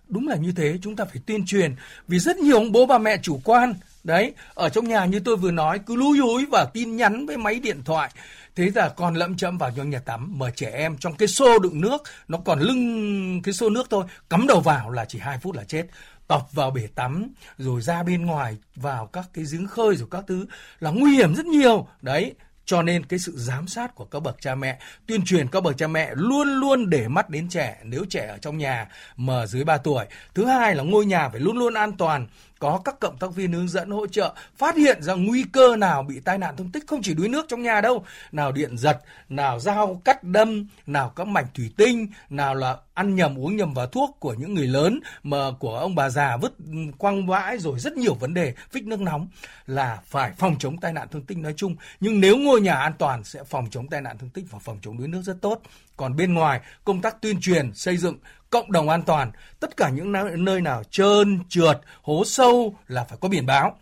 Đúng 0.07 0.27
là 0.27 0.35
như 0.35 0.51
thế, 0.51 0.79
chúng 0.81 0.95
ta 0.95 1.05
phải 1.05 1.21
tuyên 1.25 1.45
truyền 1.45 1.75
vì 2.07 2.19
rất 2.19 2.37
nhiều 2.37 2.55
ông 2.55 2.71
bố 2.71 2.85
bà 2.85 2.97
mẹ 2.97 3.17
chủ 3.21 3.41
quan 3.43 3.73
đấy 4.03 4.33
ở 4.53 4.69
trong 4.69 4.87
nhà 4.87 5.05
như 5.05 5.19
tôi 5.19 5.35
vừa 5.35 5.51
nói 5.51 5.79
cứ 5.85 5.95
lúi 5.95 6.17
húi 6.17 6.45
và 6.45 6.65
tin 6.65 6.95
nhắn 6.95 7.25
với 7.25 7.37
máy 7.37 7.59
điện 7.59 7.81
thoại. 7.85 8.11
Thế 8.55 8.71
là 8.75 8.89
còn 8.89 9.15
lẫm 9.15 9.37
chậm 9.37 9.57
vào 9.57 9.71
trong 9.77 9.89
nhà 9.89 9.99
tắm 9.99 10.33
mà 10.39 10.49
trẻ 10.55 10.69
em 10.69 10.97
trong 10.97 11.13
cái 11.13 11.27
xô 11.27 11.59
đựng 11.59 11.81
nước 11.81 12.03
nó 12.27 12.37
còn 12.45 12.59
lưng 12.59 13.41
cái 13.41 13.53
xô 13.53 13.69
nước 13.69 13.87
thôi 13.89 14.05
cắm 14.29 14.47
đầu 14.47 14.59
vào 14.59 14.89
là 14.89 15.05
chỉ 15.05 15.19
2 15.19 15.37
phút 15.37 15.55
là 15.55 15.63
chết. 15.63 15.85
Tọc 16.27 16.49
vào 16.51 16.71
bể 16.71 16.87
tắm 16.95 17.33
rồi 17.57 17.81
ra 17.81 18.03
bên 18.03 18.25
ngoài 18.25 18.57
vào 18.75 19.07
các 19.07 19.25
cái 19.33 19.45
giếng 19.51 19.67
khơi 19.67 19.95
rồi 19.95 20.07
các 20.11 20.23
thứ 20.27 20.45
là 20.79 20.91
nguy 20.91 21.11
hiểm 21.11 21.35
rất 21.35 21.45
nhiều. 21.45 21.87
Đấy 22.01 22.35
cho 22.65 22.81
nên 22.81 23.05
cái 23.05 23.19
sự 23.19 23.33
giám 23.35 23.67
sát 23.67 23.95
của 23.95 24.05
các 24.05 24.19
bậc 24.19 24.41
cha 24.41 24.55
mẹ, 24.55 24.79
tuyên 25.07 25.25
truyền 25.25 25.47
các 25.47 25.63
bậc 25.63 25.77
cha 25.77 25.87
mẹ 25.87 26.11
luôn 26.15 26.47
luôn 26.47 26.89
để 26.89 27.07
mắt 27.07 27.29
đến 27.29 27.49
trẻ. 27.49 27.77
Nếu 27.83 28.05
trẻ 28.09 28.27
ở 28.27 28.37
trong 28.37 28.57
nhà 28.57 28.87
mà 29.17 29.45
dưới 29.45 29.63
3 29.63 29.77
tuổi. 29.77 30.05
Thứ 30.33 30.45
hai 30.45 30.75
là 30.75 30.83
ngôi 30.83 31.05
nhà 31.05 31.29
phải 31.29 31.39
luôn 31.39 31.57
luôn 31.57 31.73
an 31.73 31.91
toàn, 31.97 32.27
có 32.59 32.81
các 32.85 32.99
cộng 32.99 33.17
tác 33.17 33.35
viên 33.35 33.53
hướng 33.53 33.67
dẫn 33.67 33.89
hỗ 33.89 34.07
trợ 34.07 34.33
phát 34.57 34.75
hiện 34.75 35.03
ra 35.03 35.13
nguy 35.13 35.43
cơ 35.53 35.75
nào 35.75 36.03
bị 36.03 36.19
tai 36.19 36.37
nạn 36.37 36.55
thương 36.57 36.71
tích 36.71 36.83
không 36.87 37.01
chỉ 37.01 37.13
đuối 37.13 37.27
nước 37.27 37.45
trong 37.47 37.61
nhà 37.61 37.81
đâu, 37.81 38.05
nào 38.31 38.51
điện 38.51 38.77
giật, 38.77 38.99
nào 39.29 39.59
dao 39.59 40.01
cắt 40.05 40.23
đâm, 40.23 40.67
nào 40.87 41.09
các 41.09 41.27
mảnh 41.27 41.45
thủy 41.53 41.71
tinh, 41.77 42.07
nào 42.29 42.55
là 42.55 42.77
ăn 42.93 43.15
nhầm, 43.15 43.39
uống 43.39 43.57
nhầm 43.57 43.73
vào 43.73 43.87
thuốc 43.87 44.17
của 44.19 44.33
những 44.33 44.53
người 44.53 44.67
lớn 44.67 44.99
mà 45.23 45.37
của 45.59 45.77
ông 45.77 45.95
bà 45.95 46.09
già 46.09 46.37
vứt 46.37 46.53
quăng 46.97 47.27
vãi 47.27 47.57
rồi 47.57 47.79
rất 47.79 47.93
nhiều 47.93 48.13
vấn 48.13 48.33
đề, 48.33 48.53
phích 48.71 48.83
nước 48.83 48.99
nóng 48.99 49.27
là 49.67 49.99
phải 50.05 50.31
phòng 50.37 50.55
chống 50.59 50.77
tai 50.77 50.93
nạn 50.93 51.07
thương 51.11 51.25
tích 51.25 51.37
nói 51.37 51.53
chung. 51.57 51.75
Nhưng 51.99 52.19
nếu 52.19 52.37
ngôi 52.37 52.61
nhà 52.61 52.73
an 52.73 52.93
toàn 52.97 53.23
sẽ 53.23 53.43
phòng 53.43 53.67
chống 53.71 53.87
tai 53.87 54.01
nạn 54.01 54.17
thương 54.17 54.29
tích 54.29 54.45
và 54.49 54.59
phòng 54.59 54.79
chống 54.81 54.97
đuối 54.97 55.07
nước 55.07 55.21
rất 55.23 55.37
tốt 55.41 55.61
còn 55.99 56.15
bên 56.15 56.33
ngoài 56.33 56.61
công 56.83 57.01
tác 57.01 57.21
tuyên 57.21 57.41
truyền 57.41 57.73
xây 57.73 57.97
dựng 57.97 58.17
cộng 58.49 58.71
đồng 58.71 58.89
an 58.89 59.03
toàn, 59.03 59.31
tất 59.59 59.77
cả 59.77 59.89
những 59.89 60.11
nơi 60.45 60.61
nào 60.61 60.83
trơn, 60.83 61.39
trượt, 61.49 61.81
hố 62.01 62.23
sâu 62.25 62.75
là 62.87 63.03
phải 63.03 63.17
có 63.21 63.29
biển 63.29 63.45
báo. 63.45 63.77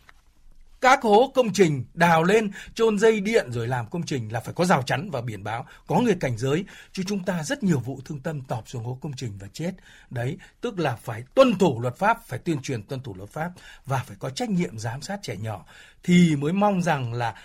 Các 0.81 1.03
hố 1.03 1.31
công 1.35 1.53
trình 1.53 1.85
đào 1.93 2.23
lên, 2.23 2.51
chôn 2.73 2.99
dây 2.99 3.19
điện 3.19 3.51
rồi 3.51 3.67
làm 3.67 3.89
công 3.89 4.03
trình 4.05 4.33
là 4.33 4.39
phải 4.39 4.53
có 4.53 4.65
rào 4.65 4.81
chắn 4.81 5.09
và 5.11 5.21
biển 5.21 5.43
báo, 5.43 5.65
có 5.87 5.99
người 5.99 6.15
cảnh 6.19 6.37
giới. 6.37 6.65
Chứ 6.91 7.03
chúng 7.07 7.23
ta 7.23 7.43
rất 7.43 7.63
nhiều 7.63 7.79
vụ 7.79 8.01
thương 8.05 8.19
tâm 8.19 8.41
tọp 8.41 8.69
xuống 8.69 8.83
hố 8.83 8.97
công 9.01 9.13
trình 9.17 9.37
và 9.39 9.47
chết. 9.53 9.71
Đấy, 10.09 10.37
tức 10.61 10.79
là 10.79 10.95
phải 10.95 11.23
tuân 11.35 11.57
thủ 11.57 11.81
luật 11.81 11.97
pháp, 11.97 12.25
phải 12.27 12.39
tuyên 12.39 12.61
truyền 12.61 12.83
tuân 12.83 13.01
thủ 13.01 13.15
luật 13.17 13.29
pháp 13.29 13.51
và 13.85 14.03
phải 14.05 14.17
có 14.19 14.29
trách 14.29 14.49
nhiệm 14.49 14.79
giám 14.79 15.01
sát 15.01 15.19
trẻ 15.23 15.35
nhỏ. 15.35 15.65
Thì 16.03 16.35
mới 16.35 16.53
mong 16.53 16.81
rằng 16.81 17.13
là 17.13 17.35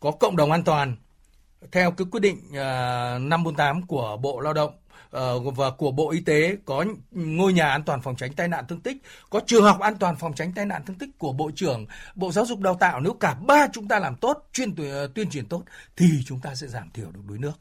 có 0.00 0.10
cộng 0.10 0.36
đồng 0.36 0.52
an 0.52 0.64
toàn, 0.64 0.96
theo 1.72 1.90
cái 1.90 2.06
quyết 2.10 2.20
định 2.20 2.38
à, 2.54 3.14
uh, 3.16 3.22
548 3.22 3.82
của 3.86 4.16
Bộ 4.22 4.40
Lao 4.40 4.52
động 4.52 4.72
uh, 5.16 5.56
và 5.56 5.70
của 5.70 5.90
Bộ 5.90 6.10
Y 6.10 6.20
tế 6.20 6.56
có 6.64 6.84
ngôi 7.10 7.52
nhà 7.52 7.68
an 7.68 7.82
toàn 7.82 8.02
phòng 8.02 8.16
tránh 8.16 8.32
tai 8.32 8.48
nạn 8.48 8.64
thương 8.68 8.80
tích, 8.80 8.96
có 9.30 9.40
trường 9.46 9.64
học 9.64 9.80
an 9.80 9.96
toàn 9.98 10.16
phòng 10.16 10.34
tránh 10.34 10.52
tai 10.52 10.66
nạn 10.66 10.82
thương 10.86 10.98
tích 10.98 11.18
của 11.18 11.32
Bộ 11.32 11.50
trưởng 11.54 11.86
Bộ 12.14 12.32
Giáo 12.32 12.46
dục 12.46 12.60
Đào 12.60 12.74
tạo 12.74 13.00
nếu 13.00 13.12
cả 13.12 13.34
ba 13.34 13.66
chúng 13.72 13.88
ta 13.88 13.98
làm 13.98 14.16
tốt, 14.16 14.48
chuyên 14.52 14.74
ờ, 14.76 15.06
tuyên 15.14 15.30
truyền 15.30 15.46
tốt 15.46 15.62
thì 15.96 16.06
chúng 16.26 16.40
ta 16.40 16.54
sẽ 16.54 16.66
giảm 16.66 16.90
thiểu 16.90 17.10
được 17.12 17.20
đuối 17.28 17.38
nước. 17.38 17.52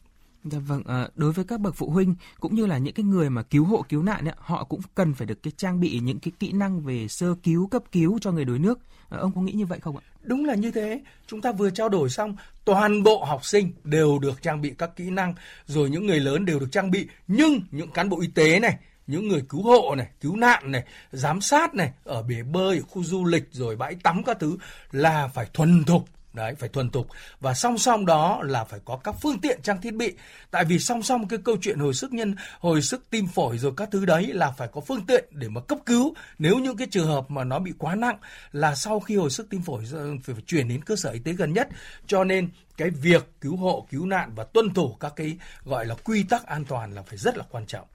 Dạ 0.44 0.60
vâng, 0.60 0.84
à, 0.88 1.08
đối 1.16 1.32
với 1.32 1.46
các 1.46 1.60
bậc 1.60 1.76
phụ 1.76 1.90
huynh 1.90 2.16
cũng 2.40 2.56
như 2.56 2.66
là 2.66 2.78
những 2.78 2.94
cái 2.94 3.04
người 3.04 3.30
mà 3.30 3.44
cứu 3.44 3.66
hộ 3.66 3.86
cứu 3.90 4.04
nạn 4.04 4.26
ấy, 4.26 4.36
họ 4.38 4.64
cũng 4.64 4.82
cần 4.96 5.14
phải 5.14 5.28
được 5.28 5.44
cái 5.44 5.54
trang 5.58 5.80
bị 5.80 6.00
những 6.00 6.20
cái 6.20 6.32
kỹ 6.40 6.52
năng 6.52 6.82
về 6.82 7.08
sơ 7.08 7.36
cứu 7.44 7.68
cấp 7.68 7.84
cứu 7.92 8.20
cho 8.20 8.32
người 8.32 8.46
đuối 8.46 8.60
nước. 8.60 8.80
À, 9.10 9.18
ông 9.18 9.32
có 9.36 9.42
nghĩ 9.42 9.54
như 9.54 9.66
vậy 9.66 9.80
không 9.80 9.98
ạ? 9.98 10.04
Đúng 10.24 10.46
là 10.46 10.56
như 10.56 10.72
thế. 10.72 11.02
Chúng 11.28 11.42
ta 11.42 11.52
vừa 11.52 11.70
trao 11.70 11.90
đổi 11.90 12.10
xong, 12.10 12.36
toàn 12.66 13.04
bộ 13.04 13.24
học 13.24 13.46
sinh 13.46 13.74
đều 13.84 14.20
được 14.20 14.42
trang 14.42 14.62
bị 14.62 14.74
các 14.78 14.96
kỹ 14.96 15.10
năng, 15.10 15.34
rồi 15.66 15.90
những 15.90 16.08
người 16.08 16.20
lớn 16.20 16.46
đều 16.46 16.60
được 16.60 16.72
trang 16.72 16.92
bị. 16.92 17.08
Nhưng 17.28 17.62
những 17.72 17.92
cán 17.92 18.10
bộ 18.10 18.22
y 18.22 18.28
tế 18.28 18.60
này, 18.60 18.78
những 19.08 19.28
người 19.28 19.42
cứu 19.50 19.62
hộ 19.64 19.96
này, 19.98 20.08
cứu 20.22 20.36
nạn 20.36 20.72
này, 20.72 20.84
giám 21.12 21.42
sát 21.42 21.76
này, 21.76 21.92
ở 22.04 22.24
bể 22.24 22.44
bơi, 22.44 22.82
khu 22.82 23.04
du 23.04 23.26
lịch 23.26 23.44
rồi 23.52 23.76
bãi 23.76 23.96
tắm 24.04 24.24
các 24.24 24.38
thứ 24.40 24.58
là 24.92 25.28
phải 25.28 25.46
thuần 25.54 25.84
thục 25.84 26.06
đấy 26.34 26.56
phải 26.56 26.70
thuần 26.70 26.90
thục. 26.90 27.08
Và 27.40 27.54
song 27.54 27.78
song 27.78 28.06
đó 28.06 28.42
là 28.44 28.64
phải 28.64 28.80
có 28.86 28.98
các 29.04 29.16
phương 29.22 29.40
tiện 29.42 29.62
trang 29.62 29.82
thiết 29.82 29.94
bị. 29.94 30.14
Tại 30.52 30.66
vì 30.66 30.80
song 30.80 31.04
song 31.04 31.28
cái 31.28 31.40
câu 31.46 31.58
chuyện 31.62 31.80
hồi 31.80 31.94
sức 31.94 32.14
nhân 32.14 32.36
hồi 32.60 32.82
sức 32.82 33.10
tim 33.10 33.28
phổi 33.28 33.58
rồi 33.58 33.74
các 33.78 33.90
thứ 33.92 34.06
đấy 34.06 34.28
là 34.34 34.52
phải 34.52 34.68
có 34.68 34.82
phương 34.82 35.06
tiện 35.06 35.26
để 35.32 35.50
mà 35.50 35.62
cấp 35.62 35.78
cứu. 35.86 36.14
Nếu 36.38 36.56
những 36.60 36.78
cái 36.78 36.88
trường 36.92 37.08
hợp 37.08 37.32
mà 37.32 37.44
nó 37.44 37.60
bị 37.60 37.74
quá 37.78 37.96
nặng 37.96 38.18
là 38.52 38.76
sau 38.76 39.00
khi 39.00 39.16
hồi 39.16 39.30
sức 39.30 39.50
tim 39.50 39.62
phổi 39.62 39.84
ờ, 39.94 40.08
phải, 40.24 40.36
phải 40.36 40.44
chuyển 40.48 40.68
đến 40.68 40.84
cơ 40.84 40.96
sở 40.96 41.10
y 41.10 41.20
tế 41.20 41.34
gần 41.34 41.54
nhất. 41.54 41.68
Cho 42.08 42.24
nên 42.24 42.50
cái 42.78 42.90
việc 42.90 43.30
cứu 43.42 43.56
hộ 43.56 43.88
cứu 43.92 44.06
nạn 44.06 44.32
và 44.36 44.44
tuân 44.44 44.74
thủ 44.74 44.98
các 45.00 45.14
cái 45.16 45.38
gọi 45.64 45.86
là 45.86 45.96
quy 46.04 46.24
tắc 46.24 46.46
an 46.46 46.66
toàn 46.66 46.94
là 46.94 47.02
phải 47.02 47.18
rất 47.18 47.38
là 47.38 47.44
quan 47.52 47.66
trọng. 47.66 47.88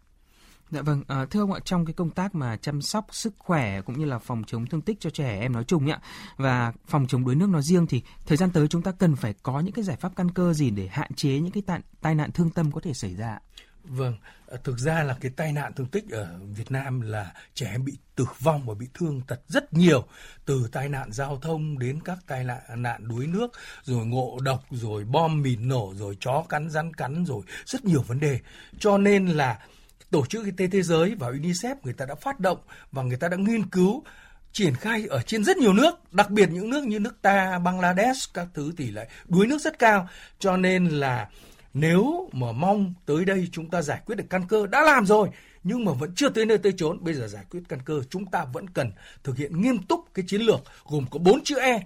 Dạ 0.70 0.82
vâng, 0.82 1.02
à, 1.08 1.26
thưa 1.30 1.40
ông 1.40 1.52
ạ, 1.52 1.60
trong 1.64 1.86
cái 1.86 1.94
công 1.94 2.10
tác 2.10 2.34
mà 2.34 2.56
chăm 2.56 2.82
sóc 2.82 3.06
sức 3.10 3.34
khỏe 3.38 3.80
cũng 3.80 3.98
như 3.98 4.04
là 4.04 4.18
phòng 4.18 4.42
chống 4.46 4.66
thương 4.66 4.80
tích 4.80 5.00
cho 5.00 5.10
trẻ 5.10 5.40
em 5.40 5.52
nói 5.52 5.64
chung 5.64 5.90
ạ 5.90 6.00
và 6.36 6.72
phòng 6.86 7.06
chống 7.06 7.24
đuối 7.24 7.34
nước 7.34 7.48
nói 7.48 7.62
riêng 7.62 7.86
thì 7.86 8.02
thời 8.26 8.36
gian 8.36 8.50
tới 8.50 8.68
chúng 8.68 8.82
ta 8.82 8.92
cần 8.92 9.16
phải 9.16 9.34
có 9.42 9.60
những 9.60 9.72
cái 9.72 9.84
giải 9.84 9.96
pháp 9.96 10.12
căn 10.16 10.30
cơ 10.30 10.52
gì 10.52 10.70
để 10.70 10.88
hạn 10.92 11.14
chế 11.14 11.30
những 11.30 11.50
cái 11.50 11.62
tai, 11.66 11.80
tai 12.00 12.14
nạn 12.14 12.32
thương 12.32 12.50
tâm 12.50 12.72
có 12.72 12.80
thể 12.80 12.94
xảy 12.94 13.14
ra? 13.14 13.38
Vâng, 13.84 14.16
ờ, 14.46 14.56
thực 14.64 14.78
ra 14.78 15.02
là 15.02 15.16
cái 15.20 15.32
tai 15.36 15.52
nạn 15.52 15.72
thương 15.72 15.86
tích 15.86 16.10
ở 16.10 16.38
Việt 16.56 16.70
Nam 16.70 17.00
là 17.00 17.32
trẻ 17.54 17.66
em 17.70 17.84
bị 17.84 17.92
tử 18.16 18.26
vong 18.40 18.66
và 18.66 18.74
bị 18.74 18.86
thương 18.94 19.20
tật 19.20 19.40
rất 19.48 19.72
nhiều, 19.72 20.04
từ 20.44 20.68
tai 20.72 20.88
nạn 20.88 21.12
giao 21.12 21.38
thông 21.42 21.78
đến 21.78 22.00
các 22.04 22.18
tai 22.26 22.44
nạn 22.44 22.60
nạn 22.76 23.08
đuối 23.08 23.26
nước, 23.26 23.52
rồi 23.82 24.06
ngộ 24.06 24.38
độc, 24.42 24.64
rồi 24.70 25.04
bom 25.04 25.42
mìn 25.42 25.68
nổ, 25.68 25.92
rồi 25.96 26.16
chó 26.20 26.44
cắn 26.48 26.70
rắn 26.70 26.94
cắn, 26.94 27.24
rồi 27.24 27.42
rất 27.64 27.84
nhiều 27.84 28.02
vấn 28.02 28.20
đề. 28.20 28.40
Cho 28.78 28.98
nên 28.98 29.26
là 29.26 29.58
tổ 30.10 30.26
chức 30.26 30.44
y 30.44 30.50
tế 30.50 30.66
thế 30.66 30.82
giới 30.82 31.14
và 31.14 31.30
UNICEF 31.30 31.76
người 31.82 31.92
ta 31.92 32.06
đã 32.06 32.14
phát 32.14 32.40
động 32.40 32.58
và 32.92 33.02
người 33.02 33.16
ta 33.16 33.28
đã 33.28 33.36
nghiên 33.36 33.66
cứu 33.66 34.02
triển 34.52 34.74
khai 34.74 35.06
ở 35.10 35.22
trên 35.22 35.44
rất 35.44 35.56
nhiều 35.56 35.72
nước, 35.72 36.12
đặc 36.12 36.30
biệt 36.30 36.48
những 36.52 36.70
nước 36.70 36.84
như 36.84 36.98
nước 36.98 37.22
ta, 37.22 37.58
Bangladesh 37.58 38.34
các 38.34 38.46
thứ 38.54 38.72
tỷ 38.76 38.90
lệ 38.90 39.08
đuối 39.28 39.46
nước 39.46 39.58
rất 39.60 39.78
cao. 39.78 40.08
Cho 40.38 40.56
nên 40.56 40.86
là 40.86 41.28
nếu 41.74 42.28
mà 42.32 42.52
mong 42.52 42.94
tới 43.06 43.24
đây 43.24 43.48
chúng 43.52 43.70
ta 43.70 43.82
giải 43.82 44.00
quyết 44.06 44.16
được 44.16 44.24
căn 44.30 44.48
cơ 44.48 44.66
đã 44.66 44.80
làm 44.80 45.06
rồi 45.06 45.28
nhưng 45.64 45.84
mà 45.84 45.92
vẫn 45.92 46.14
chưa 46.14 46.28
tới 46.28 46.46
nơi 46.46 46.58
tới 46.58 46.72
chốn 46.76 46.98
bây 47.04 47.14
giờ 47.14 47.28
giải 47.28 47.44
quyết 47.50 47.60
căn 47.68 47.78
cơ 47.84 48.02
chúng 48.10 48.26
ta 48.26 48.44
vẫn 48.52 48.70
cần 48.70 48.92
thực 49.24 49.36
hiện 49.36 49.60
nghiêm 49.62 49.82
túc 49.82 50.00
cái 50.14 50.24
chiến 50.28 50.40
lược 50.40 50.60
gồm 50.84 51.06
có 51.10 51.18
bốn 51.18 51.44
chữ 51.44 51.58
E 51.58 51.80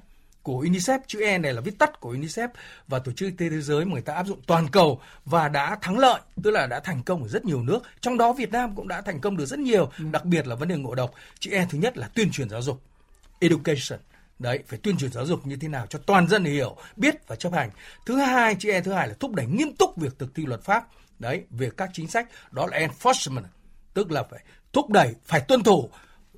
của 0.49 0.65
UNICEF 0.65 0.99
chữ 1.07 1.21
E 1.21 1.39
này 1.39 1.53
là 1.53 1.61
viết 1.61 1.79
tắt 1.79 2.01
của 2.01 2.15
UNICEF 2.15 2.49
và 2.89 2.99
tổ 2.99 3.13
chức 3.13 3.33
thế 3.39 3.51
giới 3.61 3.85
mà 3.85 3.93
người 3.93 4.03
ta 4.03 4.15
áp 4.15 4.27
dụng 4.27 4.41
toàn 4.47 4.69
cầu 4.69 5.01
và 5.25 5.49
đã 5.49 5.77
thắng 5.83 5.99
lợi 5.99 6.21
tức 6.43 6.51
là 6.51 6.67
đã 6.67 6.81
thành 6.81 7.03
công 7.03 7.23
ở 7.23 7.29
rất 7.29 7.45
nhiều 7.45 7.63
nước. 7.63 7.81
Trong 8.01 8.19
đó 8.19 8.33
Việt 8.33 8.53
Nam 8.53 8.75
cũng 8.77 8.89
đã 8.89 9.01
thành 9.01 9.21
công 9.21 9.37
được 9.37 9.47
rất 9.47 9.59
nhiều 9.59 9.91
ừ. 9.99 10.05
đặc 10.13 10.25
biệt 10.25 10.47
là 10.47 10.55
vấn 10.55 10.69
đề 10.69 10.77
ngộ 10.77 10.95
độc. 10.95 11.11
Chữ 11.39 11.51
E 11.51 11.67
thứ 11.71 11.79
nhất 11.79 11.99
là 11.99 12.09
tuyên 12.15 12.31
truyền 12.31 12.49
giáo 12.51 12.63
dục 12.63 12.83
education. 13.39 14.01
Đấy 14.39 14.63
phải 14.67 14.79
tuyên 14.83 14.97
truyền 14.97 15.13
giáo 15.13 15.27
dục 15.27 15.47
như 15.47 15.57
thế 15.57 15.69
nào 15.69 15.87
cho 15.87 15.99
toàn 16.07 16.29
dân 16.29 16.45
hiểu 16.45 16.77
biết 16.97 17.15
và 17.27 17.37
chấp 17.37 17.53
hành. 17.53 17.71
Thứ 18.07 18.17
hai 18.17 18.55
chữ 18.55 18.71
E 18.71 18.81
thứ 18.81 18.93
hai 18.93 19.09
là 19.09 19.15
thúc 19.21 19.35
đẩy 19.35 19.47
nghiêm 19.47 19.77
túc 19.77 19.97
việc 19.97 20.19
thực 20.19 20.35
thi 20.35 20.47
luật 20.47 20.63
pháp. 20.63 20.89
Đấy 21.19 21.45
về 21.51 21.71
các 21.77 21.91
chính 21.93 22.09
sách 22.09 22.29
đó 22.51 22.67
là 22.67 22.79
enforcement 22.79 23.45
tức 23.95 24.11
là 24.11 24.23
phải 24.31 24.41
thúc 24.73 24.91
đẩy 24.91 25.15
phải 25.25 25.41
tuân 25.41 25.63
thủ 25.63 25.91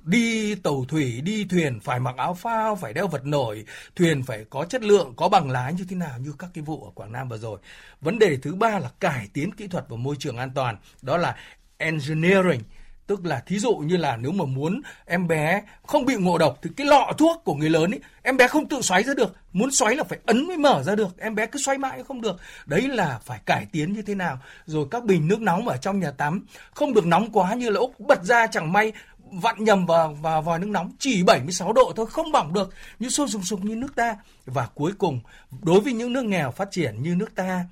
đi 0.03 0.55
tàu 0.55 0.85
thủy, 0.87 1.21
đi 1.21 1.45
thuyền, 1.49 1.79
phải 1.79 1.99
mặc 1.99 2.15
áo 2.17 2.33
phao, 2.33 2.75
phải 2.75 2.93
đeo 2.93 3.07
vật 3.07 3.25
nổi. 3.25 3.65
Thuyền 3.95 4.23
phải 4.23 4.45
có 4.49 4.65
chất 4.65 4.83
lượng, 4.83 5.13
có 5.15 5.29
bằng 5.29 5.51
lái 5.51 5.73
như 5.73 5.85
thế 5.89 5.95
nào 5.95 6.19
như 6.19 6.33
các 6.39 6.49
cái 6.53 6.63
vụ 6.63 6.83
ở 6.83 6.91
Quảng 6.95 7.11
Nam 7.11 7.29
vừa 7.29 7.37
rồi. 7.37 7.59
Vấn 8.01 8.19
đề 8.19 8.37
thứ 8.41 8.55
ba 8.55 8.79
là 8.79 8.89
cải 8.99 9.27
tiến 9.33 9.51
kỹ 9.51 9.67
thuật 9.67 9.85
và 9.89 9.97
môi 9.97 10.15
trường 10.19 10.37
an 10.37 10.51
toàn. 10.55 10.77
Đó 11.01 11.17
là 11.17 11.35
engineering, 11.77 12.61
tức 13.07 13.25
là 13.25 13.39
thí 13.39 13.59
dụ 13.59 13.75
như 13.75 13.97
là 13.97 14.17
nếu 14.17 14.31
mà 14.31 14.45
muốn 14.45 14.81
em 15.05 15.27
bé 15.27 15.61
không 15.87 16.05
bị 16.05 16.15
ngộ 16.15 16.37
độc 16.37 16.59
thì 16.61 16.69
cái 16.77 16.87
lọ 16.87 17.11
thuốc 17.17 17.41
của 17.43 17.55
người 17.55 17.69
lớn 17.69 17.91
ấy 17.91 17.99
em 18.21 18.37
bé 18.37 18.47
không 18.47 18.69
tự 18.69 18.81
xoáy 18.81 19.03
ra 19.03 19.13
được. 19.13 19.35
Muốn 19.53 19.71
xoáy 19.71 19.95
là 19.95 20.03
phải 20.03 20.19
ấn 20.25 20.47
mới 20.47 20.57
mở 20.57 20.83
ra 20.83 20.95
được, 20.95 21.17
em 21.17 21.35
bé 21.35 21.45
cứ 21.45 21.59
xoáy 21.59 21.77
mãi 21.77 22.03
không 22.07 22.21
được. 22.21 22.35
Đấy 22.65 22.87
là 22.87 23.19
phải 23.23 23.39
cải 23.45 23.65
tiến 23.71 23.93
như 23.93 24.01
thế 24.01 24.15
nào. 24.15 24.39
Rồi 24.65 24.85
các 24.91 25.03
bình 25.03 25.27
nước 25.27 25.41
nóng 25.41 25.67
ở 25.67 25.77
trong 25.77 25.99
nhà 25.99 26.11
tắm 26.11 26.45
không 26.73 26.93
được 26.93 27.05
nóng 27.05 27.31
quá 27.31 27.53
như 27.53 27.69
là 27.69 27.79
úc 27.79 27.99
bật 27.99 28.23
ra 28.23 28.47
chẳng 28.47 28.73
may 28.73 28.93
vặn 29.31 29.63
nhầm 29.63 29.85
vào 29.85 30.13
vào 30.13 30.41
vòi 30.41 30.59
nước 30.59 30.69
nóng. 30.69 30.91
Chỉ 30.99 31.23
76 31.23 31.73
độ 31.73 31.93
thôi, 31.95 32.05
không 32.05 32.31
bỏng 32.31 32.53
được. 32.53 32.73
Như 32.99 33.09
sôi 33.09 33.29
sùng 33.29 33.43
sục 33.43 33.65
như 33.65 33.75
nước 33.75 33.95
ta. 33.95 34.15
Và 34.45 34.67
cuối 34.75 34.91
cùng, 34.97 35.19
đối 35.61 35.81
với 35.81 35.93
những 35.93 36.13
nước 36.13 36.25
nghèo 36.25 36.51
phát 36.51 36.71
triển 36.71 37.03
như 37.03 37.15
nước 37.15 37.35
ta, 37.35 37.65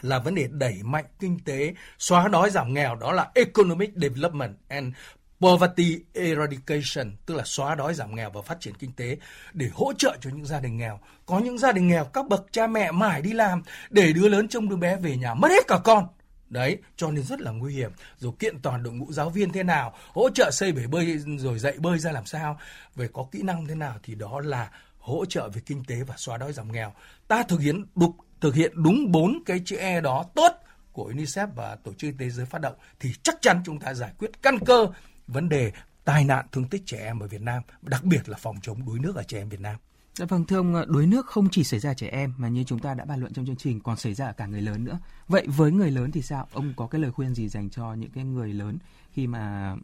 là 0.00 0.18
vấn 0.18 0.34
đề 0.34 0.48
đẩy 0.50 0.78
mạnh 0.82 1.04
kinh 1.20 1.38
tế, 1.44 1.74
xóa 1.98 2.28
đói 2.28 2.50
giảm 2.50 2.74
nghèo, 2.74 2.94
đó 2.94 3.12
là 3.12 3.30
economic 3.34 3.90
development 3.96 4.56
and 4.68 4.94
poverty 5.40 5.98
eradication, 6.14 7.16
tức 7.26 7.34
là 7.34 7.42
xóa 7.46 7.74
đói 7.74 7.94
giảm 7.94 8.14
nghèo 8.14 8.30
và 8.30 8.42
phát 8.42 8.60
triển 8.60 8.74
kinh 8.74 8.92
tế 8.92 9.16
để 9.52 9.70
hỗ 9.74 9.92
trợ 9.92 10.16
cho 10.20 10.30
những 10.30 10.46
gia 10.46 10.60
đình 10.60 10.76
nghèo. 10.76 11.00
Có 11.26 11.38
những 11.38 11.58
gia 11.58 11.72
đình 11.72 11.88
nghèo, 11.88 12.04
các 12.04 12.28
bậc 12.28 12.46
cha 12.52 12.66
mẹ 12.66 12.92
mãi 12.92 13.22
đi 13.22 13.32
làm 13.32 13.62
để 13.90 14.12
đứa 14.12 14.28
lớn 14.28 14.48
trông 14.48 14.68
đứa 14.68 14.76
bé 14.76 14.96
về 14.96 15.16
nhà, 15.16 15.34
mất 15.34 15.50
hết 15.50 15.66
cả 15.68 15.78
con 15.84 16.06
đấy 16.50 16.78
cho 16.96 17.10
nên 17.10 17.24
rất 17.24 17.40
là 17.40 17.50
nguy 17.50 17.74
hiểm 17.74 17.90
rồi 18.18 18.32
kiện 18.38 18.58
toàn 18.62 18.82
đội 18.82 18.92
ngũ 18.92 19.12
giáo 19.12 19.30
viên 19.30 19.52
thế 19.52 19.62
nào 19.62 19.94
hỗ 20.08 20.30
trợ 20.30 20.50
xây 20.52 20.72
bể 20.72 20.86
bơi 20.86 21.18
rồi 21.38 21.58
dạy 21.58 21.74
bơi 21.78 21.98
ra 21.98 22.12
làm 22.12 22.26
sao 22.26 22.58
về 22.94 23.08
có 23.12 23.26
kỹ 23.32 23.42
năng 23.42 23.66
thế 23.66 23.74
nào 23.74 23.98
thì 24.02 24.14
đó 24.14 24.40
là 24.40 24.70
hỗ 24.98 25.24
trợ 25.24 25.48
về 25.48 25.60
kinh 25.66 25.84
tế 25.84 25.96
và 26.06 26.14
xóa 26.16 26.36
đói 26.36 26.52
giảm 26.52 26.72
nghèo 26.72 26.92
ta 27.28 27.42
thực 27.42 27.60
hiện 27.60 27.84
đục 27.94 28.16
thực 28.40 28.54
hiện 28.54 28.72
đúng 28.82 29.12
bốn 29.12 29.42
cái 29.46 29.60
chữ 29.64 29.76
E 29.76 30.00
đó 30.00 30.24
tốt 30.34 30.52
của 30.92 31.12
UNICEF 31.12 31.48
và 31.54 31.76
tổ 31.84 31.92
chức 31.92 32.10
y 32.10 32.16
tế 32.18 32.30
giới 32.30 32.46
phát 32.46 32.60
động 32.60 32.74
thì 33.00 33.12
chắc 33.22 33.34
chắn 33.40 33.62
chúng 33.64 33.78
ta 33.78 33.94
giải 33.94 34.12
quyết 34.18 34.42
căn 34.42 34.58
cơ 34.58 34.86
vấn 35.26 35.48
đề 35.48 35.72
tai 36.04 36.24
nạn 36.24 36.46
thương 36.52 36.68
tích 36.68 36.82
trẻ 36.86 36.98
em 37.04 37.20
ở 37.20 37.26
Việt 37.26 37.42
Nam, 37.42 37.62
đặc 37.82 38.04
biệt 38.04 38.28
là 38.28 38.36
phòng 38.36 38.56
chống 38.62 38.86
đuối 38.86 38.98
nước 38.98 39.16
ở 39.16 39.22
trẻ 39.22 39.38
em 39.38 39.48
Việt 39.48 39.60
Nam. 39.60 39.76
Dạ 40.14 40.26
vâng, 40.26 40.44
thưa 40.44 40.56
ông, 40.56 40.74
ờ, 40.74 40.84
đuối 40.88 41.06
nước 41.06 41.26
không 41.26 41.48
chỉ 41.50 41.64
xảy 41.64 41.80
ra 41.80 41.94
trẻ 41.94 42.08
em 42.08 42.34
mà 42.36 42.48
như 42.48 42.64
chúng 42.64 42.78
ta 42.78 42.94
đã 42.94 43.04
bàn 43.04 43.20
luận 43.20 43.32
trong 43.32 43.46
chương 43.46 43.56
trình 43.56 43.80
còn 43.80 43.96
xảy 43.96 44.14
ra 44.14 44.26
ở 44.26 44.32
cả 44.32 44.46
người 44.46 44.62
lớn 44.62 44.84
nữa. 44.84 44.98
Vậy 45.28 45.46
với 45.56 45.72
người 45.72 45.90
lớn 45.90 46.10
thì 46.10 46.22
sao? 46.22 46.48
Ông 46.52 46.72
có 46.76 46.86
cái 46.86 47.00
lời 47.00 47.10
khuyên 47.10 47.34
gì 47.34 47.48
dành 47.48 47.70
cho 47.70 47.94
những 47.94 48.10
cái 48.10 48.24
người 48.24 48.52
lớn 48.52 48.78
khi 49.12 49.26
mà 49.26 49.74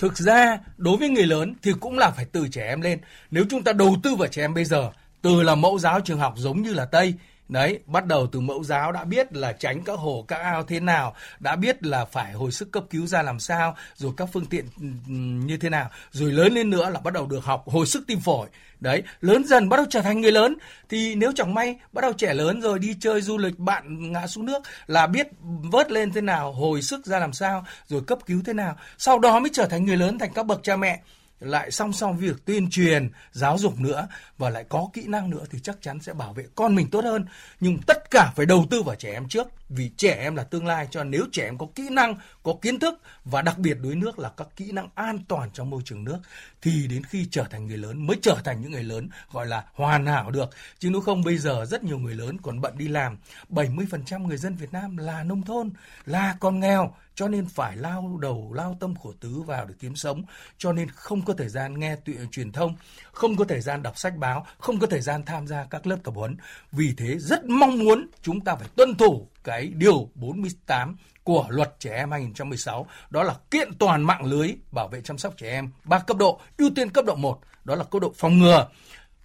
Thực 0.00 0.18
ra 0.18 0.58
đối 0.76 0.96
với 0.96 1.08
người 1.08 1.26
lớn 1.26 1.54
thì 1.62 1.72
cũng 1.80 1.98
là 1.98 2.10
phải 2.10 2.24
từ 2.24 2.48
trẻ 2.48 2.66
em 2.66 2.80
lên. 2.80 2.98
Nếu 3.30 3.44
chúng 3.50 3.62
ta 3.64 3.72
đầu 3.72 3.96
tư 4.02 4.14
vào 4.14 4.28
trẻ 4.28 4.44
em 4.44 4.54
bây 4.54 4.64
giờ, 4.64 4.90
từ 5.22 5.42
là 5.42 5.54
mẫu 5.54 5.78
giáo 5.78 6.00
trường 6.00 6.18
học 6.18 6.34
giống 6.36 6.62
như 6.62 6.72
là 6.72 6.84
Tây, 6.84 7.14
Đấy, 7.50 7.78
bắt 7.86 8.06
đầu 8.06 8.26
từ 8.26 8.40
mẫu 8.40 8.64
giáo 8.64 8.92
đã 8.92 9.04
biết 9.04 9.36
là 9.36 9.52
tránh 9.52 9.84
các 9.84 9.98
hồ 9.98 10.24
các 10.28 10.36
ao 10.36 10.62
thế 10.62 10.80
nào, 10.80 11.14
đã 11.40 11.56
biết 11.56 11.86
là 11.86 12.04
phải 12.04 12.32
hồi 12.32 12.52
sức 12.52 12.72
cấp 12.72 12.84
cứu 12.90 13.06
ra 13.06 13.22
làm 13.22 13.40
sao, 13.40 13.76
rồi 13.94 14.12
các 14.16 14.28
phương 14.32 14.46
tiện 14.46 14.64
ừ, 14.80 14.86
ừ, 15.06 15.12
như 15.46 15.56
thế 15.56 15.68
nào, 15.68 15.90
rồi 16.10 16.32
lớn 16.32 16.52
lên 16.52 16.70
nữa 16.70 16.90
là 16.90 17.00
bắt 17.00 17.14
đầu 17.14 17.26
được 17.26 17.44
học 17.44 17.64
hồi 17.66 17.86
sức 17.86 18.04
tim 18.06 18.20
phổi. 18.20 18.48
Đấy, 18.80 19.02
lớn 19.20 19.44
dần 19.44 19.68
bắt 19.68 19.76
đầu 19.76 19.86
trở 19.90 20.00
thành 20.00 20.20
người 20.20 20.32
lớn 20.32 20.56
thì 20.88 21.14
nếu 21.14 21.32
chẳng 21.36 21.54
may 21.54 21.76
bắt 21.92 22.02
đầu 22.02 22.12
trẻ 22.12 22.34
lớn 22.34 22.60
rồi 22.60 22.78
đi 22.78 22.96
chơi 23.00 23.22
du 23.22 23.38
lịch 23.38 23.58
bạn 23.58 24.12
ngã 24.12 24.26
xuống 24.26 24.46
nước 24.46 24.62
là 24.86 25.06
biết 25.06 25.26
vớt 25.72 25.90
lên 25.90 26.12
thế 26.12 26.20
nào, 26.20 26.52
hồi 26.52 26.82
sức 26.82 27.06
ra 27.06 27.18
làm 27.18 27.32
sao, 27.32 27.64
rồi 27.86 28.02
cấp 28.06 28.18
cứu 28.26 28.42
thế 28.46 28.52
nào. 28.52 28.76
Sau 28.98 29.18
đó 29.18 29.40
mới 29.40 29.50
trở 29.52 29.66
thành 29.66 29.84
người 29.84 29.96
lớn 29.96 30.18
thành 30.18 30.32
các 30.34 30.46
bậc 30.46 30.60
cha 30.62 30.76
mẹ 30.76 31.00
lại 31.40 31.70
song 31.70 31.92
song 31.92 32.16
việc 32.16 32.44
tuyên 32.44 32.70
truyền, 32.70 33.10
giáo 33.32 33.58
dục 33.58 33.80
nữa 33.80 34.08
và 34.38 34.50
lại 34.50 34.64
có 34.68 34.88
kỹ 34.92 35.04
năng 35.06 35.30
nữa 35.30 35.44
thì 35.50 35.58
chắc 35.62 35.82
chắn 35.82 36.00
sẽ 36.00 36.12
bảo 36.12 36.32
vệ 36.32 36.44
con 36.54 36.74
mình 36.74 36.90
tốt 36.90 37.04
hơn. 37.04 37.26
Nhưng 37.60 37.78
tất 37.86 38.10
cả 38.10 38.32
phải 38.36 38.46
đầu 38.46 38.66
tư 38.70 38.82
vào 38.82 38.96
trẻ 38.96 39.12
em 39.12 39.28
trước, 39.28 39.48
vì 39.68 39.90
trẻ 39.96 40.14
em 40.20 40.36
là 40.36 40.44
tương 40.44 40.66
lai, 40.66 40.88
cho 40.90 41.04
nếu 41.04 41.24
trẻ 41.32 41.44
em 41.44 41.58
có 41.58 41.66
kỹ 41.74 41.88
năng, 41.90 42.14
có 42.42 42.54
kiến 42.62 42.78
thức 42.78 42.94
và 43.24 43.42
đặc 43.42 43.58
biệt 43.58 43.74
đuối 43.82 43.94
nước 43.94 44.18
là 44.18 44.30
các 44.36 44.48
kỹ 44.56 44.72
năng 44.72 44.88
an 44.94 45.18
toàn 45.28 45.50
trong 45.52 45.70
môi 45.70 45.82
trường 45.84 46.04
nước, 46.04 46.18
thì 46.62 46.86
đến 46.86 47.04
khi 47.04 47.26
trở 47.30 47.44
thành 47.50 47.66
người 47.66 47.76
lớn 47.76 48.06
mới 48.06 48.16
trở 48.22 48.36
thành 48.44 48.60
những 48.60 48.72
người 48.72 48.84
lớn, 48.84 49.08
gọi 49.32 49.46
là 49.46 49.64
hoàn 49.74 50.06
hảo 50.06 50.30
được. 50.30 50.50
Chứ 50.78 50.90
nếu 50.90 51.00
không, 51.00 51.24
bây 51.24 51.38
giờ 51.38 51.64
rất 51.68 51.84
nhiều 51.84 51.98
người 51.98 52.14
lớn 52.14 52.36
còn 52.42 52.60
bận 52.60 52.78
đi 52.78 52.88
làm. 52.88 53.18
70% 53.48 54.26
người 54.26 54.36
dân 54.36 54.54
Việt 54.54 54.72
Nam 54.72 54.96
là 54.96 55.22
nông 55.24 55.42
thôn, 55.42 55.70
là 56.06 56.36
con 56.40 56.60
nghèo 56.60 56.94
cho 57.20 57.28
nên 57.28 57.46
phải 57.46 57.76
lao 57.76 58.18
đầu, 58.22 58.52
lao 58.52 58.76
tâm 58.80 58.94
khổ 58.96 59.12
tứ 59.20 59.42
vào 59.42 59.64
để 59.66 59.74
kiếm 59.78 59.96
sống. 59.96 60.22
Cho 60.58 60.72
nên 60.72 60.88
không 60.88 61.24
có 61.24 61.34
thời 61.34 61.48
gian 61.48 61.80
nghe 61.80 61.96
tuyển 62.04 62.30
truyền 62.30 62.52
thông, 62.52 62.74
không 63.12 63.36
có 63.36 63.44
thời 63.44 63.60
gian 63.60 63.82
đọc 63.82 63.98
sách 63.98 64.16
báo, 64.16 64.46
không 64.58 64.78
có 64.78 64.86
thời 64.86 65.00
gian 65.00 65.24
tham 65.24 65.46
gia 65.46 65.64
các 65.64 65.86
lớp 65.86 65.96
tập 66.04 66.14
huấn. 66.14 66.36
Vì 66.72 66.94
thế 66.96 67.18
rất 67.18 67.44
mong 67.44 67.78
muốn 67.78 68.06
chúng 68.22 68.40
ta 68.40 68.54
phải 68.54 68.68
tuân 68.76 68.94
thủ 68.94 69.28
cái 69.44 69.66
điều 69.66 70.08
48 70.14 70.96
của 71.24 71.46
luật 71.48 71.76
trẻ 71.78 71.96
em 71.96 72.10
2016 72.10 72.86
đó 73.10 73.22
là 73.22 73.34
kiện 73.50 73.74
toàn 73.78 74.02
mạng 74.02 74.24
lưới 74.24 74.48
bảo 74.72 74.88
vệ 74.88 75.00
chăm 75.00 75.18
sóc 75.18 75.34
trẻ 75.36 75.50
em 75.50 75.70
ba 75.84 75.98
cấp 75.98 76.16
độ. 76.16 76.40
Ưu 76.58 76.70
tiên 76.74 76.90
cấp 76.90 77.04
độ 77.04 77.14
1 77.14 77.40
đó 77.64 77.74
là 77.74 77.84
cấp 77.84 78.02
độ 78.02 78.12
phòng 78.16 78.38
ngừa. 78.38 78.68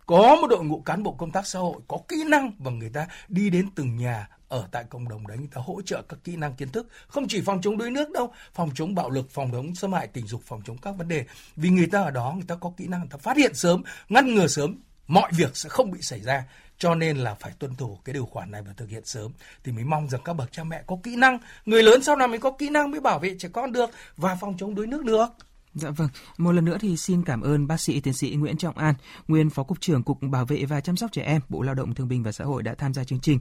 Có 0.05 0.37
một 0.41 0.47
đội 0.47 0.63
ngũ 0.63 0.81
cán 0.81 1.03
bộ 1.03 1.11
công 1.11 1.31
tác 1.31 1.47
xã 1.47 1.59
hội 1.59 1.81
có 1.87 1.97
kỹ 2.07 2.23
năng 2.27 2.51
và 2.59 2.71
người 2.71 2.89
ta 2.89 3.07
đi 3.27 3.49
đến 3.49 3.69
từng 3.75 3.95
nhà 3.95 4.27
ở 4.47 4.67
tại 4.71 4.83
cộng 4.89 5.09
đồng 5.09 5.27
đấy 5.27 5.37
người 5.37 5.49
ta 5.53 5.61
hỗ 5.65 5.81
trợ 5.81 6.01
các 6.09 6.19
kỹ 6.23 6.35
năng 6.35 6.55
kiến 6.55 6.69
thức 6.69 6.87
không 7.07 7.27
chỉ 7.27 7.41
phòng 7.41 7.61
chống 7.61 7.77
đuối 7.77 7.91
nước 7.91 8.11
đâu 8.11 8.31
phòng 8.53 8.69
chống 8.75 8.95
bạo 8.95 9.09
lực 9.09 9.31
phòng 9.31 9.51
chống 9.51 9.75
xâm 9.75 9.93
hại 9.93 10.07
tình 10.07 10.27
dục 10.27 10.41
phòng 10.45 10.61
chống 10.65 10.77
các 10.77 10.91
vấn 10.91 11.07
đề. 11.07 11.25
Vì 11.55 11.69
người 11.69 11.87
ta 11.87 12.01
ở 12.01 12.11
đó 12.11 12.33
người 12.35 12.45
ta 12.47 12.55
có 12.55 12.71
kỹ 12.77 12.87
năng 12.87 12.99
người 12.99 13.09
ta 13.11 13.17
phát 13.17 13.37
hiện 13.37 13.53
sớm 13.53 13.83
ngăn 14.09 14.35
ngừa 14.35 14.47
sớm 14.47 14.75
mọi 15.07 15.31
việc 15.33 15.57
sẽ 15.57 15.69
không 15.69 15.91
bị 15.91 16.01
xảy 16.01 16.19
ra. 16.19 16.43
Cho 16.77 16.95
nên 16.95 17.17
là 17.17 17.33
phải 17.33 17.51
tuân 17.59 17.75
thủ 17.75 17.99
cái 18.05 18.13
điều 18.13 18.25
khoản 18.25 18.51
này 18.51 18.61
và 18.61 18.73
thực 18.77 18.89
hiện 18.89 19.05
sớm. 19.05 19.31
Thì 19.63 19.71
mới 19.71 19.83
mong 19.83 20.09
rằng 20.09 20.21
các 20.25 20.33
bậc 20.33 20.51
cha 20.51 20.63
mẹ 20.63 20.83
có 20.87 20.97
kỹ 21.03 21.15
năng 21.15 21.39
người 21.65 21.83
lớn 21.83 22.03
sau 22.03 22.15
này 22.15 22.27
mới 22.27 22.39
có 22.39 22.51
kỹ 22.51 22.69
năng 22.69 22.91
mới 22.91 22.99
bảo 22.99 23.19
vệ 23.19 23.35
trẻ 23.39 23.49
con 23.53 23.71
được 23.71 23.89
và 24.17 24.35
phòng 24.35 24.57
chống 24.57 24.75
đuối 24.75 24.87
nước 24.87 25.05
được. 25.05 25.27
Dạ 25.73 25.89
vâng, 25.89 26.09
một 26.37 26.51
lần 26.51 26.65
nữa 26.65 26.77
thì 26.81 26.97
xin 26.97 27.23
cảm 27.23 27.41
ơn 27.41 27.67
bác 27.67 27.81
sĩ 27.81 27.99
tiến 27.99 28.13
sĩ 28.13 28.35
Nguyễn 28.35 28.57
Trọng 28.57 28.77
An, 28.77 28.95
nguyên 29.27 29.49
Phó 29.49 29.63
Cục 29.63 29.81
trưởng 29.81 30.03
Cục 30.03 30.17
Bảo 30.21 30.45
vệ 30.45 30.65
và 30.65 30.81
Chăm 30.81 30.97
sóc 30.97 31.11
Trẻ 31.11 31.21
Em, 31.21 31.41
Bộ 31.49 31.61
Lao 31.61 31.75
động 31.75 31.93
Thương 31.93 32.07
binh 32.07 32.23
và 32.23 32.31
Xã 32.31 32.43
hội 32.43 32.63
đã 32.63 32.75
tham 32.75 32.93
gia 32.93 33.03
chương 33.03 33.19
trình. 33.19 33.39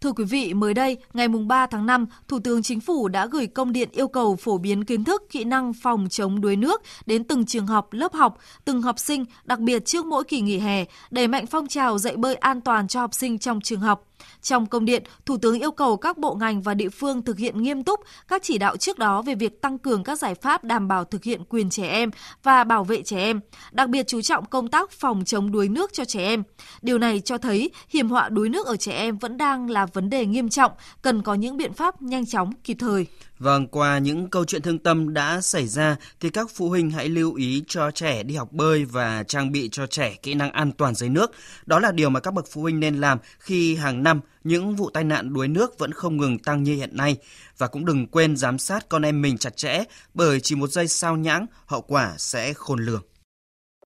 Thưa 0.00 0.12
quý 0.12 0.24
vị, 0.24 0.54
mới 0.54 0.74
đây, 0.74 0.96
ngày 1.14 1.28
3 1.28 1.66
tháng 1.66 1.86
5, 1.86 2.06
Thủ 2.28 2.38
tướng 2.38 2.62
Chính 2.62 2.80
phủ 2.80 3.08
đã 3.08 3.26
gửi 3.26 3.46
công 3.46 3.72
điện 3.72 3.88
yêu 3.92 4.08
cầu 4.08 4.36
phổ 4.36 4.58
biến 4.58 4.84
kiến 4.84 5.04
thức, 5.04 5.22
kỹ 5.30 5.44
năng 5.44 5.72
phòng 5.72 6.08
chống 6.10 6.40
đuối 6.40 6.56
nước 6.56 6.82
đến 7.06 7.24
từng 7.24 7.46
trường 7.46 7.66
học, 7.66 7.92
lớp 7.92 8.12
học, 8.12 8.38
từng 8.64 8.82
học 8.82 8.98
sinh, 8.98 9.24
đặc 9.44 9.58
biệt 9.58 9.84
trước 9.84 10.06
mỗi 10.06 10.24
kỳ 10.24 10.40
nghỉ 10.40 10.58
hè, 10.58 10.84
đẩy 11.10 11.28
mạnh 11.28 11.46
phong 11.46 11.66
trào 11.66 11.98
dạy 11.98 12.16
bơi 12.16 12.34
an 12.34 12.60
toàn 12.60 12.88
cho 12.88 13.00
học 13.00 13.14
sinh 13.14 13.38
trong 13.38 13.60
trường 13.60 13.80
học. 13.80 14.05
Trong 14.42 14.66
công 14.66 14.84
điện, 14.84 15.02
Thủ 15.26 15.36
tướng 15.36 15.60
yêu 15.60 15.70
cầu 15.70 15.96
các 15.96 16.18
bộ 16.18 16.34
ngành 16.34 16.62
và 16.62 16.74
địa 16.74 16.88
phương 16.88 17.22
thực 17.22 17.38
hiện 17.38 17.62
nghiêm 17.62 17.84
túc 17.84 18.00
các 18.28 18.42
chỉ 18.42 18.58
đạo 18.58 18.76
trước 18.76 18.98
đó 18.98 19.22
về 19.22 19.34
việc 19.34 19.60
tăng 19.60 19.78
cường 19.78 20.04
các 20.04 20.18
giải 20.18 20.34
pháp 20.34 20.64
đảm 20.64 20.88
bảo 20.88 21.04
thực 21.04 21.24
hiện 21.24 21.44
quyền 21.48 21.70
trẻ 21.70 21.88
em 21.88 22.10
và 22.42 22.64
bảo 22.64 22.84
vệ 22.84 23.02
trẻ 23.02 23.16
em, 23.18 23.40
đặc 23.72 23.88
biệt 23.88 24.06
chú 24.06 24.22
trọng 24.22 24.44
công 24.44 24.68
tác 24.68 24.90
phòng 24.90 25.24
chống 25.24 25.52
đuối 25.52 25.68
nước 25.68 25.92
cho 25.92 26.04
trẻ 26.04 26.24
em. 26.24 26.42
Điều 26.82 26.98
này 26.98 27.20
cho 27.20 27.38
thấy 27.38 27.70
hiểm 27.88 28.08
họa 28.08 28.28
đuối 28.28 28.48
nước 28.48 28.66
ở 28.66 28.76
trẻ 28.76 28.92
em 28.92 29.18
vẫn 29.18 29.36
đang 29.36 29.70
là 29.70 29.86
vấn 29.86 30.10
đề 30.10 30.26
nghiêm 30.26 30.48
trọng, 30.48 30.72
cần 31.02 31.22
có 31.22 31.34
những 31.34 31.56
biện 31.56 31.72
pháp 31.72 32.02
nhanh 32.02 32.26
chóng, 32.26 32.52
kịp 32.64 32.76
thời. 32.80 33.06
Vâng, 33.38 33.66
qua 33.66 33.98
những 33.98 34.30
câu 34.30 34.44
chuyện 34.44 34.62
thương 34.62 34.78
tâm 34.78 35.14
đã 35.14 35.40
xảy 35.40 35.66
ra 35.66 35.96
thì 36.20 36.30
các 36.30 36.50
phụ 36.54 36.68
huynh 36.68 36.90
hãy 36.90 37.08
lưu 37.08 37.34
ý 37.34 37.64
cho 37.68 37.90
trẻ 37.90 38.22
đi 38.22 38.34
học 38.34 38.52
bơi 38.52 38.84
và 38.84 39.22
trang 39.22 39.52
bị 39.52 39.68
cho 39.72 39.86
trẻ 39.86 40.14
kỹ 40.22 40.34
năng 40.34 40.50
an 40.52 40.72
toàn 40.72 40.94
dưới 40.94 41.08
nước. 41.08 41.30
Đó 41.66 41.78
là 41.78 41.92
điều 41.92 42.10
mà 42.10 42.20
các 42.20 42.34
bậc 42.34 42.46
phụ 42.50 42.62
huynh 42.62 42.80
nên 42.80 43.00
làm 43.00 43.18
khi 43.38 43.76
hàng 43.76 44.02
năm 44.02 44.20
những 44.44 44.76
vụ 44.76 44.90
tai 44.90 45.04
nạn 45.04 45.34
đuối 45.34 45.48
nước 45.48 45.78
vẫn 45.78 45.92
không 45.92 46.16
ngừng 46.16 46.38
tăng 46.38 46.62
như 46.62 46.74
hiện 46.74 46.96
nay. 46.96 47.16
Và 47.58 47.66
cũng 47.66 47.84
đừng 47.84 48.06
quên 48.06 48.36
giám 48.36 48.58
sát 48.58 48.88
con 48.88 49.02
em 49.02 49.22
mình 49.22 49.38
chặt 49.38 49.56
chẽ 49.56 49.84
bởi 50.14 50.40
chỉ 50.40 50.54
một 50.54 50.70
giây 50.70 50.88
sao 50.88 51.16
nhãng, 51.16 51.46
hậu 51.66 51.80
quả 51.80 52.14
sẽ 52.18 52.52
khôn 52.52 52.78
lường. 52.84 53.02